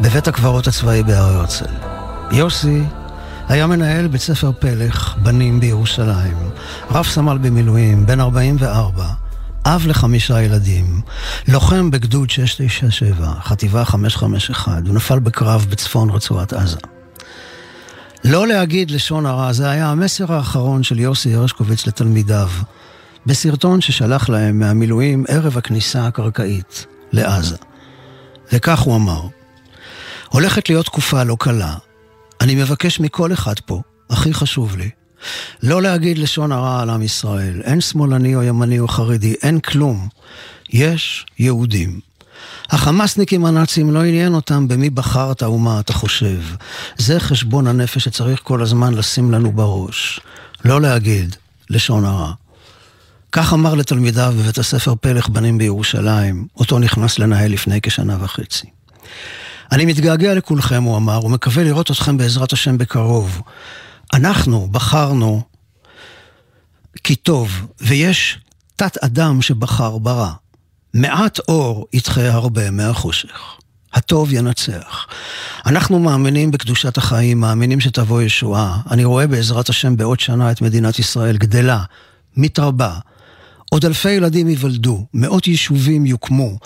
בבית 0.01 0.27
הקברות 0.27 0.67
הצבאי 0.67 1.03
בהר 1.03 1.23
הרצל. 1.23 1.65
יוסי 2.31 2.83
היה 3.47 3.67
מנהל 3.67 4.07
בית 4.07 4.21
ספר 4.21 4.51
פלך, 4.59 5.15
בנים 5.23 5.59
בירושלים, 5.59 6.37
רב 6.91 7.05
סמל 7.05 7.37
במילואים, 7.37 8.05
בן 8.05 8.19
44, 8.19 9.05
אב 9.65 9.83
לחמישה 9.87 10.41
ילדים, 10.41 11.01
לוחם 11.47 11.91
בגדוד 11.91 12.29
697, 12.29 13.33
חטיבה 13.43 13.85
551, 13.85 14.71
הוא 14.87 14.95
נפל 14.95 15.19
בקרב 15.19 15.65
בצפון 15.69 16.09
רצועת 16.09 16.53
עזה. 16.53 16.77
לא 18.23 18.47
להגיד 18.47 18.91
לשון 18.91 19.25
הרע, 19.25 19.53
זה 19.53 19.69
היה 19.69 19.89
המסר 19.89 20.33
האחרון 20.33 20.83
של 20.83 20.99
יוסי 20.99 21.35
הרשקוביץ 21.35 21.87
לתלמידיו. 21.87 22.49
בסרטון 23.25 23.81
ששלח 23.81 24.29
להם 24.29 24.59
מהמילואים 24.59 25.25
ערב 25.27 25.57
הכניסה 25.57 26.07
הקרקעית 26.07 26.85
לעזה. 27.11 27.55
וכך 28.53 28.79
הוא 28.79 28.95
אמר: 28.95 29.21
הולכת 30.29 30.69
להיות 30.69 30.85
תקופה 30.85 31.23
לא 31.23 31.37
קלה. 31.39 31.75
אני 32.41 32.55
מבקש 32.55 32.99
מכל 32.99 33.33
אחד 33.33 33.59
פה, 33.65 33.81
הכי 34.09 34.33
חשוב 34.33 34.77
לי, 34.77 34.89
לא 35.63 35.81
להגיד 35.81 36.17
לשון 36.17 36.51
הרע 36.51 36.81
על 36.81 36.89
עם 36.89 37.01
ישראל. 37.01 37.61
אין 37.63 37.81
שמאלני 37.81 38.35
או 38.35 38.43
ימני 38.43 38.79
או 38.79 38.87
חרדי, 38.87 39.33
אין 39.43 39.59
כלום. 39.59 40.07
יש 40.69 41.25
יהודים. 41.39 41.99
החמאסניקים 42.69 43.45
הנאצים 43.45 43.93
לא 43.93 44.03
עניין 44.03 44.33
אותם 44.33 44.67
במי 44.67 44.89
בחרת 44.89 45.43
ומה 45.43 45.79
אתה 45.79 45.93
חושב. 45.93 46.41
זה 46.97 47.19
חשבון 47.19 47.67
הנפש 47.67 48.03
שצריך 48.03 48.39
כל 48.43 48.61
הזמן 48.61 48.93
לשים 48.93 49.31
לנו 49.31 49.51
בראש. 49.51 50.19
לא 50.65 50.81
להגיד 50.81 51.35
לשון 51.69 52.05
הרע. 52.05 52.33
כך 53.31 53.53
אמר 53.53 53.75
לתלמידיו 53.75 54.33
בבית 54.37 54.57
הספר 54.57 54.93
פלך 55.01 55.29
בנים 55.29 55.57
בירושלים, 55.57 56.47
אותו 56.55 56.79
נכנס 56.79 57.19
לנהל 57.19 57.51
לפני 57.51 57.81
כשנה 57.81 58.17
וחצי. 58.23 58.67
אני 59.71 59.85
מתגעגע 59.85 60.33
לכולכם, 60.33 60.83
הוא 60.83 60.97
אמר, 60.97 61.25
ומקווה 61.25 61.63
לראות 61.63 61.91
אתכם 61.91 62.17
בעזרת 62.17 62.53
השם 62.53 62.77
בקרוב. 62.77 63.41
אנחנו 64.13 64.67
בחרנו 64.71 65.41
כי 67.03 67.15
טוב, 67.15 67.67
ויש 67.81 68.39
תת-אדם 68.75 69.41
שבחר 69.41 69.97
ברע. 69.97 70.31
מעט 70.93 71.39
אור 71.39 71.87
ידחה 71.93 72.31
הרבה 72.31 72.71
מהחושך. 72.71 73.57
הטוב 73.93 74.33
ינצח. 74.33 75.07
אנחנו 75.65 75.99
מאמינים 75.99 76.51
בקדושת 76.51 76.97
החיים, 76.97 77.39
מאמינים 77.39 77.79
שתבוא 77.79 78.21
ישועה. 78.21 78.81
אני 78.91 79.05
רואה 79.05 79.27
בעזרת 79.27 79.69
השם 79.69 79.97
בעוד 79.97 80.19
שנה 80.19 80.51
את 80.51 80.61
מדינת 80.61 80.99
ישראל 80.99 81.37
גדלה, 81.37 81.83
מתרבה, 82.37 82.93
עוד 83.69 83.85
אלפי 83.85 84.11
ילדים 84.11 84.47
ייוולדו, 84.47 85.05
מאות 85.13 85.47
יישובים 85.47 86.05
יוקמו. 86.05 86.57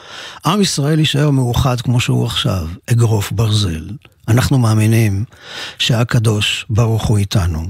עם 0.45 0.62
ישראל 0.62 0.99
יישאר 0.99 1.30
מאוחד 1.30 1.82
כמו 1.82 1.99
שהוא 1.99 2.26
עכשיו, 2.26 2.68
אגרוף 2.91 3.32
ברזל. 3.32 3.89
אנחנו 4.28 4.58
מאמינים 4.58 5.26
שהקדוש 5.80 6.66
ברוך 6.70 7.06
הוא 7.06 7.18
איתנו. 7.18 7.70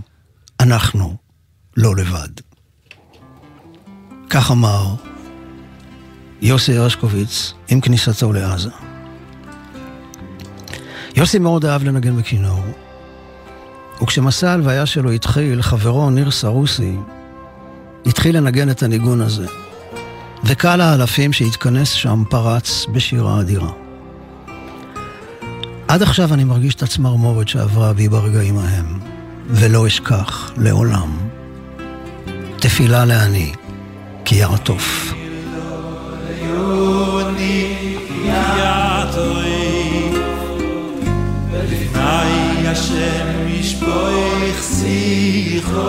אנחנו 0.59 1.15
לא 1.77 1.95
לבד. 1.95 2.29
כך 4.29 4.51
אמר 4.51 4.95
יוסי 6.41 6.77
הרשקוביץ 6.77 7.53
עם 7.69 7.81
כניסתו 7.81 8.33
לעזה. 8.33 8.69
יוסי 11.15 11.39
מאוד 11.39 11.65
אהב 11.65 11.83
לנגן 11.83 12.17
בכינור, 12.17 12.63
וכשמסע 14.01 14.49
ההלוויה 14.49 14.85
שלו 14.85 15.11
התחיל, 15.11 15.61
חברו 15.61 16.09
ניר 16.09 16.31
סרוסי 16.31 16.95
התחיל 18.05 18.37
לנגן 18.37 18.69
את 18.69 18.83
הניגון 18.83 19.21
הזה, 19.21 19.45
וקהל 20.43 20.81
האלפים 20.81 21.33
שהתכנס 21.33 21.89
שם 21.89 22.23
פרץ 22.29 22.85
בשירה 22.93 23.39
אדירה. 23.39 23.71
עד 25.87 26.01
עכשיו 26.01 26.33
אני 26.33 26.43
מרגיש 26.43 26.75
את 26.75 26.83
הצמרמורת 26.83 27.47
שעברה 27.47 27.93
בי 27.93 28.09
ברגעים 28.09 28.57
ההם, 28.57 28.99
ולא 29.49 29.87
אשכח 29.87 30.51
לעולם. 30.57 31.17
תפילה 32.59 33.05
לעני, 33.05 33.51
כי 34.25 34.35
יעטוף. 34.35 35.13
השם 42.73 43.47
ישפוך 43.47 44.63
שיחו 44.79 45.83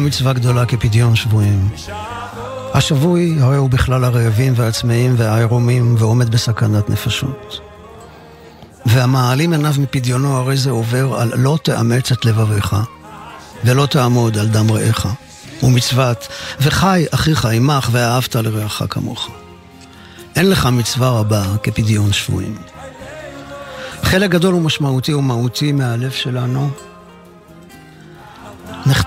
מצווה 0.00 0.32
גדולה 0.32 0.66
כפדיון 0.66 1.16
שבויים. 1.16 1.68
השבוי 2.74 3.36
הרי 3.40 3.56
הוא 3.56 3.70
בכלל 3.70 4.04
הרעבים 4.04 4.52
והצמאים 4.56 5.14
והעירומים 5.16 5.94
ועומד 5.98 6.30
בסכנת 6.30 6.90
נפשות. 6.90 7.60
והמעלים 8.86 9.52
עיניו 9.52 9.74
מפדיונו 9.78 10.36
הרי 10.36 10.56
זה 10.56 10.70
עובר 10.70 11.14
על 11.20 11.32
לא 11.36 11.58
תאמץ 11.62 12.12
את 12.12 12.24
לבביך 12.24 12.76
ולא 13.64 13.86
תעמוד 13.86 14.38
על 14.38 14.48
דם 14.48 14.70
רעך 14.70 15.06
ומצוות 15.62 16.28
וחי 16.60 17.04
אחיך 17.10 17.44
עמך 17.44 17.88
ואהבת 17.92 18.36
לרעך 18.36 18.82
כמוך. 18.90 19.28
אין 20.36 20.50
לך 20.50 20.66
מצווה 20.66 21.10
רבה 21.10 21.44
כפדיון 21.62 22.12
שבויים. 22.12 22.58
חלק 24.02 24.30
גדול 24.30 24.54
ומשמעותי 24.54 25.14
ומהותי 25.14 25.72
מהלב 25.72 26.10
שלנו 26.10 26.70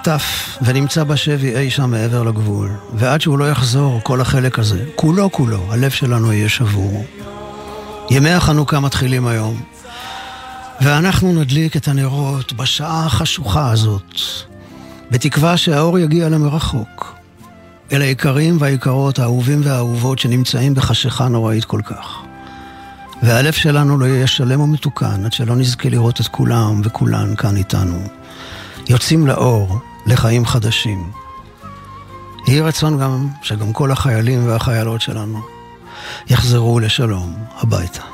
נחטף 0.02 0.58
ונמצא 0.62 1.04
בשבי 1.04 1.56
אי 1.56 1.70
שם 1.70 1.92
מעבר 1.92 2.24
לגבול, 2.24 2.72
ועד 2.94 3.22
שהוא 3.22 3.40
לא 3.40 3.50
יחזור, 3.50 4.00
כל 4.04 4.22
החלק 4.22 4.60
הזה, 4.60 4.86
כולו 4.96 5.32
כולו, 5.32 5.74
הלב 5.74 5.92
שלנו 5.92 6.34
יהיה 6.34 6.50
שבור. 6.50 7.06
ימי 8.10 8.30
החנוכה 8.30 8.80
מתחילים 8.80 9.28
היום, 9.28 9.62
ואנחנו 10.82 11.34
נדליק 11.34 11.78
את 11.78 11.88
הנרות 11.88 12.54
בשעה 12.54 13.06
החשוכה 13.06 13.72
הזאת, 13.72 14.20
בתקווה 15.12 15.58
שהאור 15.58 16.00
יגיע 16.00 16.30
למרחוק, 16.30 17.16
אל 17.92 18.02
היקרים 18.02 18.58
והיקרות, 18.60 19.20
האהובים 19.20 19.62
והאהובות 19.64 20.20
שנמצאים 20.20 20.74
בחשיכה 20.74 21.28
נוראית 21.28 21.66
כל 21.66 21.82
כך. 21.86 22.22
והלב 23.24 23.54
שלנו 23.54 23.98
לא 23.98 24.06
יהיה 24.06 24.28
שלם 24.28 24.62
ומתוקן 24.62 25.26
עד 25.26 25.34
שלא 25.34 25.56
נזכה 25.56 25.90
לראות 25.90 26.22
את 26.22 26.28
כולם 26.28 26.82
וכולן 26.84 27.36
כאן 27.36 27.58
איתנו. 27.58 28.00
יוצאים 28.90 29.28
לאור, 29.28 29.80
לחיים 30.06 30.46
חדשים. 30.46 31.12
יהי 32.48 32.62
רצון 32.62 33.00
גם 33.00 33.28
שגם 33.42 33.74
כל 33.74 33.92
החיילים 33.92 34.48
והחיילות 34.48 35.02
שלנו 35.02 35.42
יחזרו 36.30 36.80
לשלום 36.80 37.34
הביתה. 37.58 38.11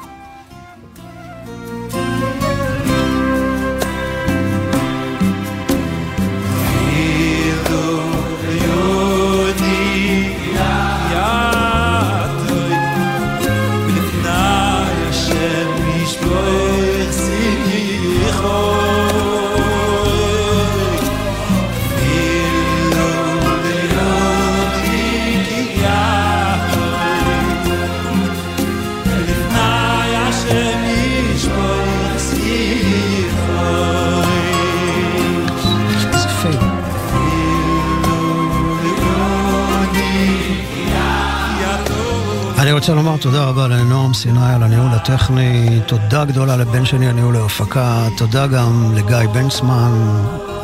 רוצה 42.88 42.96
לומר 42.96 43.18
תודה 43.18 43.44
רבה 43.44 43.68
לנועם 43.68 44.14
סיני 44.14 44.54
על 44.56 44.64
הניהול 44.64 44.92
הטכני, 44.92 45.80
תודה 45.86 46.26
גדולה 46.26 46.58
לבן 46.58 46.86
שני 46.86 47.10
הניהול 47.10 47.36
ההפקה, 47.36 48.08
תודה 48.18 48.48
גם 48.48 48.96
לגיא 48.96 49.30
בנצמן, 49.34 49.92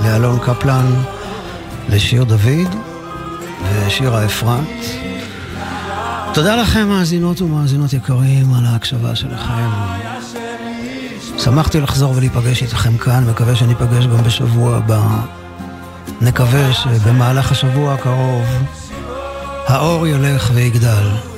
לאלון 0.03 0.39
קפלן, 0.39 0.93
לשיר 1.89 2.23
דוד 2.23 2.75
ושירה 3.63 4.25
אפרת. 4.25 4.63
תודה 6.33 6.55
לכם 6.55 6.87
מאזינות 6.87 7.41
ומאזינות 7.41 7.93
יקרים 7.93 8.53
על 8.53 8.65
ההקשבה 8.65 9.15
שלכם. 9.15 9.69
שמחתי 11.37 11.81
לחזור 11.81 12.13
ולהיפגש 12.15 12.61
איתכם 12.61 12.97
כאן, 12.97 13.23
מקווה 13.29 13.55
שניפגש 13.55 14.07
גם 14.07 14.23
בשבוע 14.23 14.77
הבא. 14.77 15.03
נקווה 16.21 16.73
שבמהלך 16.73 17.51
השבוע 17.51 17.93
הקרוב 17.93 18.45
האור 19.67 20.07
ילך 20.07 20.51
ויגדל. 20.53 21.32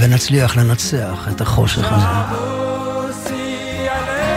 ונצליח 0.00 0.56
לנצח 0.56 1.28
את 1.30 1.40
החושך 1.40 1.84
הזה. 1.90 2.06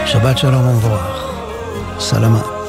שבת 0.06 0.38
שלום 0.38 0.68
ומבורך. 0.68 1.30
סלמה. 1.98 2.59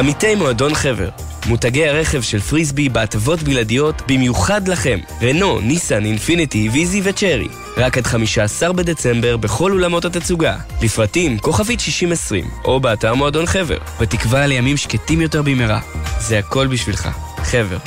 עמיתי 0.00 0.34
מועדון 0.34 0.74
חבר, 0.74 1.08
מותגי 1.46 1.88
הרכב 1.88 2.22
של 2.22 2.40
פריסבי 2.40 2.88
בהטבות 2.88 3.42
בלעדיות 3.42 4.02
במיוחד 4.08 4.68
לכם. 4.68 4.98
רנו, 5.22 5.60
ניסן, 5.60 6.04
אינפיניטי, 6.04 6.68
ויזי 6.72 7.00
וצ'רי. 7.04 7.48
רק 7.76 7.98
עד 7.98 8.06
15 8.06 8.72
בדצמבר 8.72 9.36
בכל 9.36 9.72
אולמות 9.72 10.04
התצוגה. 10.04 10.56
לפרטים, 10.82 11.38
כוכבית 11.38 11.80
6020, 11.80 12.44
או 12.64 12.80
באתר 12.80 13.14
מועדון 13.14 13.46
חבר. 13.46 13.78
בתקווה 14.00 14.46
לימים 14.46 14.76
שקטים 14.76 15.20
יותר 15.20 15.42
במהרה. 15.42 15.80
זה 16.18 16.38
הכל 16.38 16.66
בשבילך. 16.66 17.08
חבר. 17.36 17.78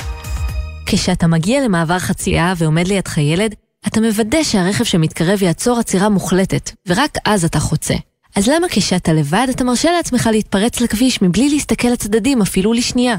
כשאתה 0.86 1.26
מגיע 1.26 1.64
למעבר 1.64 1.98
חצייה 1.98 2.54
ועומד 2.58 2.88
לידך 2.88 3.18
ילד, 3.18 3.54
אתה 3.86 4.00
מוודא 4.00 4.42
שהרכב 4.42 4.84
שמתקרב 4.84 5.42
יעצור 5.42 5.78
עצירה 5.78 6.08
מוחלטת, 6.08 6.70
ורק 6.88 7.18
אז 7.24 7.44
אתה 7.44 7.60
חוצה. 7.60 7.94
אז 8.36 8.48
למה 8.48 8.66
כשאתה 8.70 9.12
לבד 9.12 9.46
אתה 9.50 9.64
מרשה 9.64 9.92
לעצמך 9.92 10.28
להתפרץ 10.32 10.80
לכביש 10.80 11.22
מבלי 11.22 11.48
להסתכל 11.48 11.88
לצדדים 11.88 12.42
אפילו 12.42 12.72
לשנייה? 12.72 13.16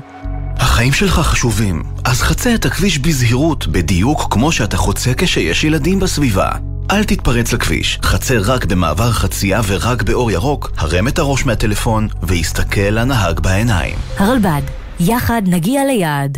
החיים 0.58 0.94
שלך 0.94 1.14
חשובים, 1.14 1.84
אז 2.04 2.22
חצה 2.22 2.56
את 2.56 2.66
הכביש 2.66 3.00
בזהירות, 3.00 3.68
בדיוק 3.68 4.28
כמו 4.34 4.52
שאתה 4.52 4.78
חוצה 4.78 5.12
כשיש 5.18 5.64
ילדים 5.64 6.00
בסביבה. 6.00 6.50
אל 6.92 7.04
תתפרץ 7.04 7.54
לכביש, 7.54 8.00
חצה 8.04 8.36
רק 8.38 8.66
במעבר 8.66 9.12
חצייה 9.12 9.62
ורק 9.68 10.04
באור 10.04 10.32
ירוק, 10.32 10.72
הרם 10.78 11.08
את 11.08 11.20
הראש 11.20 11.46
מהטלפון 11.46 12.08
והסתכל 12.24 12.82
לנהג 12.82 13.40
בעיניים. 13.40 13.96
הרלב"ד, 14.18 14.62
יחד 15.00 15.42
נגיע 15.46 15.86
ליעד. 15.86 16.38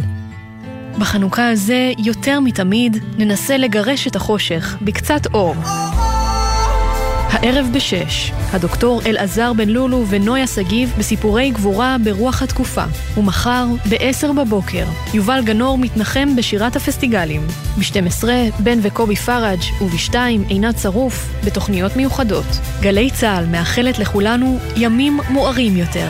בחנוכה 1.00 1.50
הזה, 1.50 1.92
יותר 1.98 2.40
מתמיד, 2.40 2.98
ננסה 3.18 3.58
לגרש 3.58 4.08
את 4.08 4.16
החושך 4.16 4.76
בקצת 4.82 5.28
אור. 5.34 5.56
הערב 7.30 7.70
בשש, 7.74 8.32
הדוקטור 8.54 9.02
אלעזר 9.06 9.54
בן 9.54 9.70
לולו 9.70 10.06
ונויה 10.10 10.48
שגיב 10.48 10.94
בסיפורי 10.98 11.52
גבורה 11.52 11.96
ברוח 12.04 12.42
התקופה. 12.42 12.84
ומחר, 13.18 13.66
בעשר 13.90 14.32
בבוקר, 14.34 14.86
יובל 15.14 15.42
גנור 15.46 15.78
מתנחם 15.78 16.36
בשירת 16.36 16.76
הפסטיגלים. 16.76 17.48
ב-12, 17.78 18.24
בן 18.60 18.80
וקובי 18.82 19.16
פראג' 19.16 19.60
וב-2, 19.82 20.16
עינת 20.48 20.80
שרוף, 20.80 21.30
בתוכניות 21.46 21.96
מיוחדות. 21.96 22.60
גלי 22.82 23.12
צה"ל 23.12 23.46
מאחלת 23.46 24.00
לכולנו 24.00 24.60
ימים 24.76 25.20
מוארים 25.30 25.78
יותר. 25.78 26.10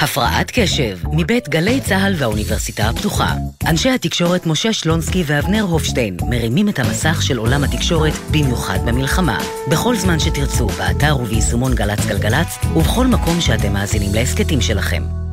הפרעת 0.00 0.50
קשב, 0.54 0.98
מבית 1.12 1.48
גלי 1.48 1.80
צה"ל 1.80 2.14
והאוניברסיטה 2.18 2.88
הפתוחה. 2.88 3.34
אנשי 3.66 3.90
התקשורת 3.90 4.46
משה 4.46 4.72
שלונסקי 4.72 5.22
ואבנר 5.26 5.62
הופשטיין 5.62 6.16
מרימים 6.28 6.68
את 6.68 6.78
המסך 6.78 7.22
של 7.22 7.38
עולם 7.38 7.64
התקשורת, 7.64 8.12
במיוחד 8.30 8.78
במלחמה. 8.86 9.38
בכל 9.70 9.96
זמן 9.96 10.18
שתרצו, 10.18 10.66
באתר 10.66 11.16
וביישומון 11.16 11.74
גל"צ 11.74 12.06
גלגלצ, 12.06 12.58
ובכל 12.76 13.06
מקום 13.06 13.40
שאתם 13.40 13.72
מאזינים 13.72 14.14
להסכתים 14.14 14.60
שלכם. 14.60 15.23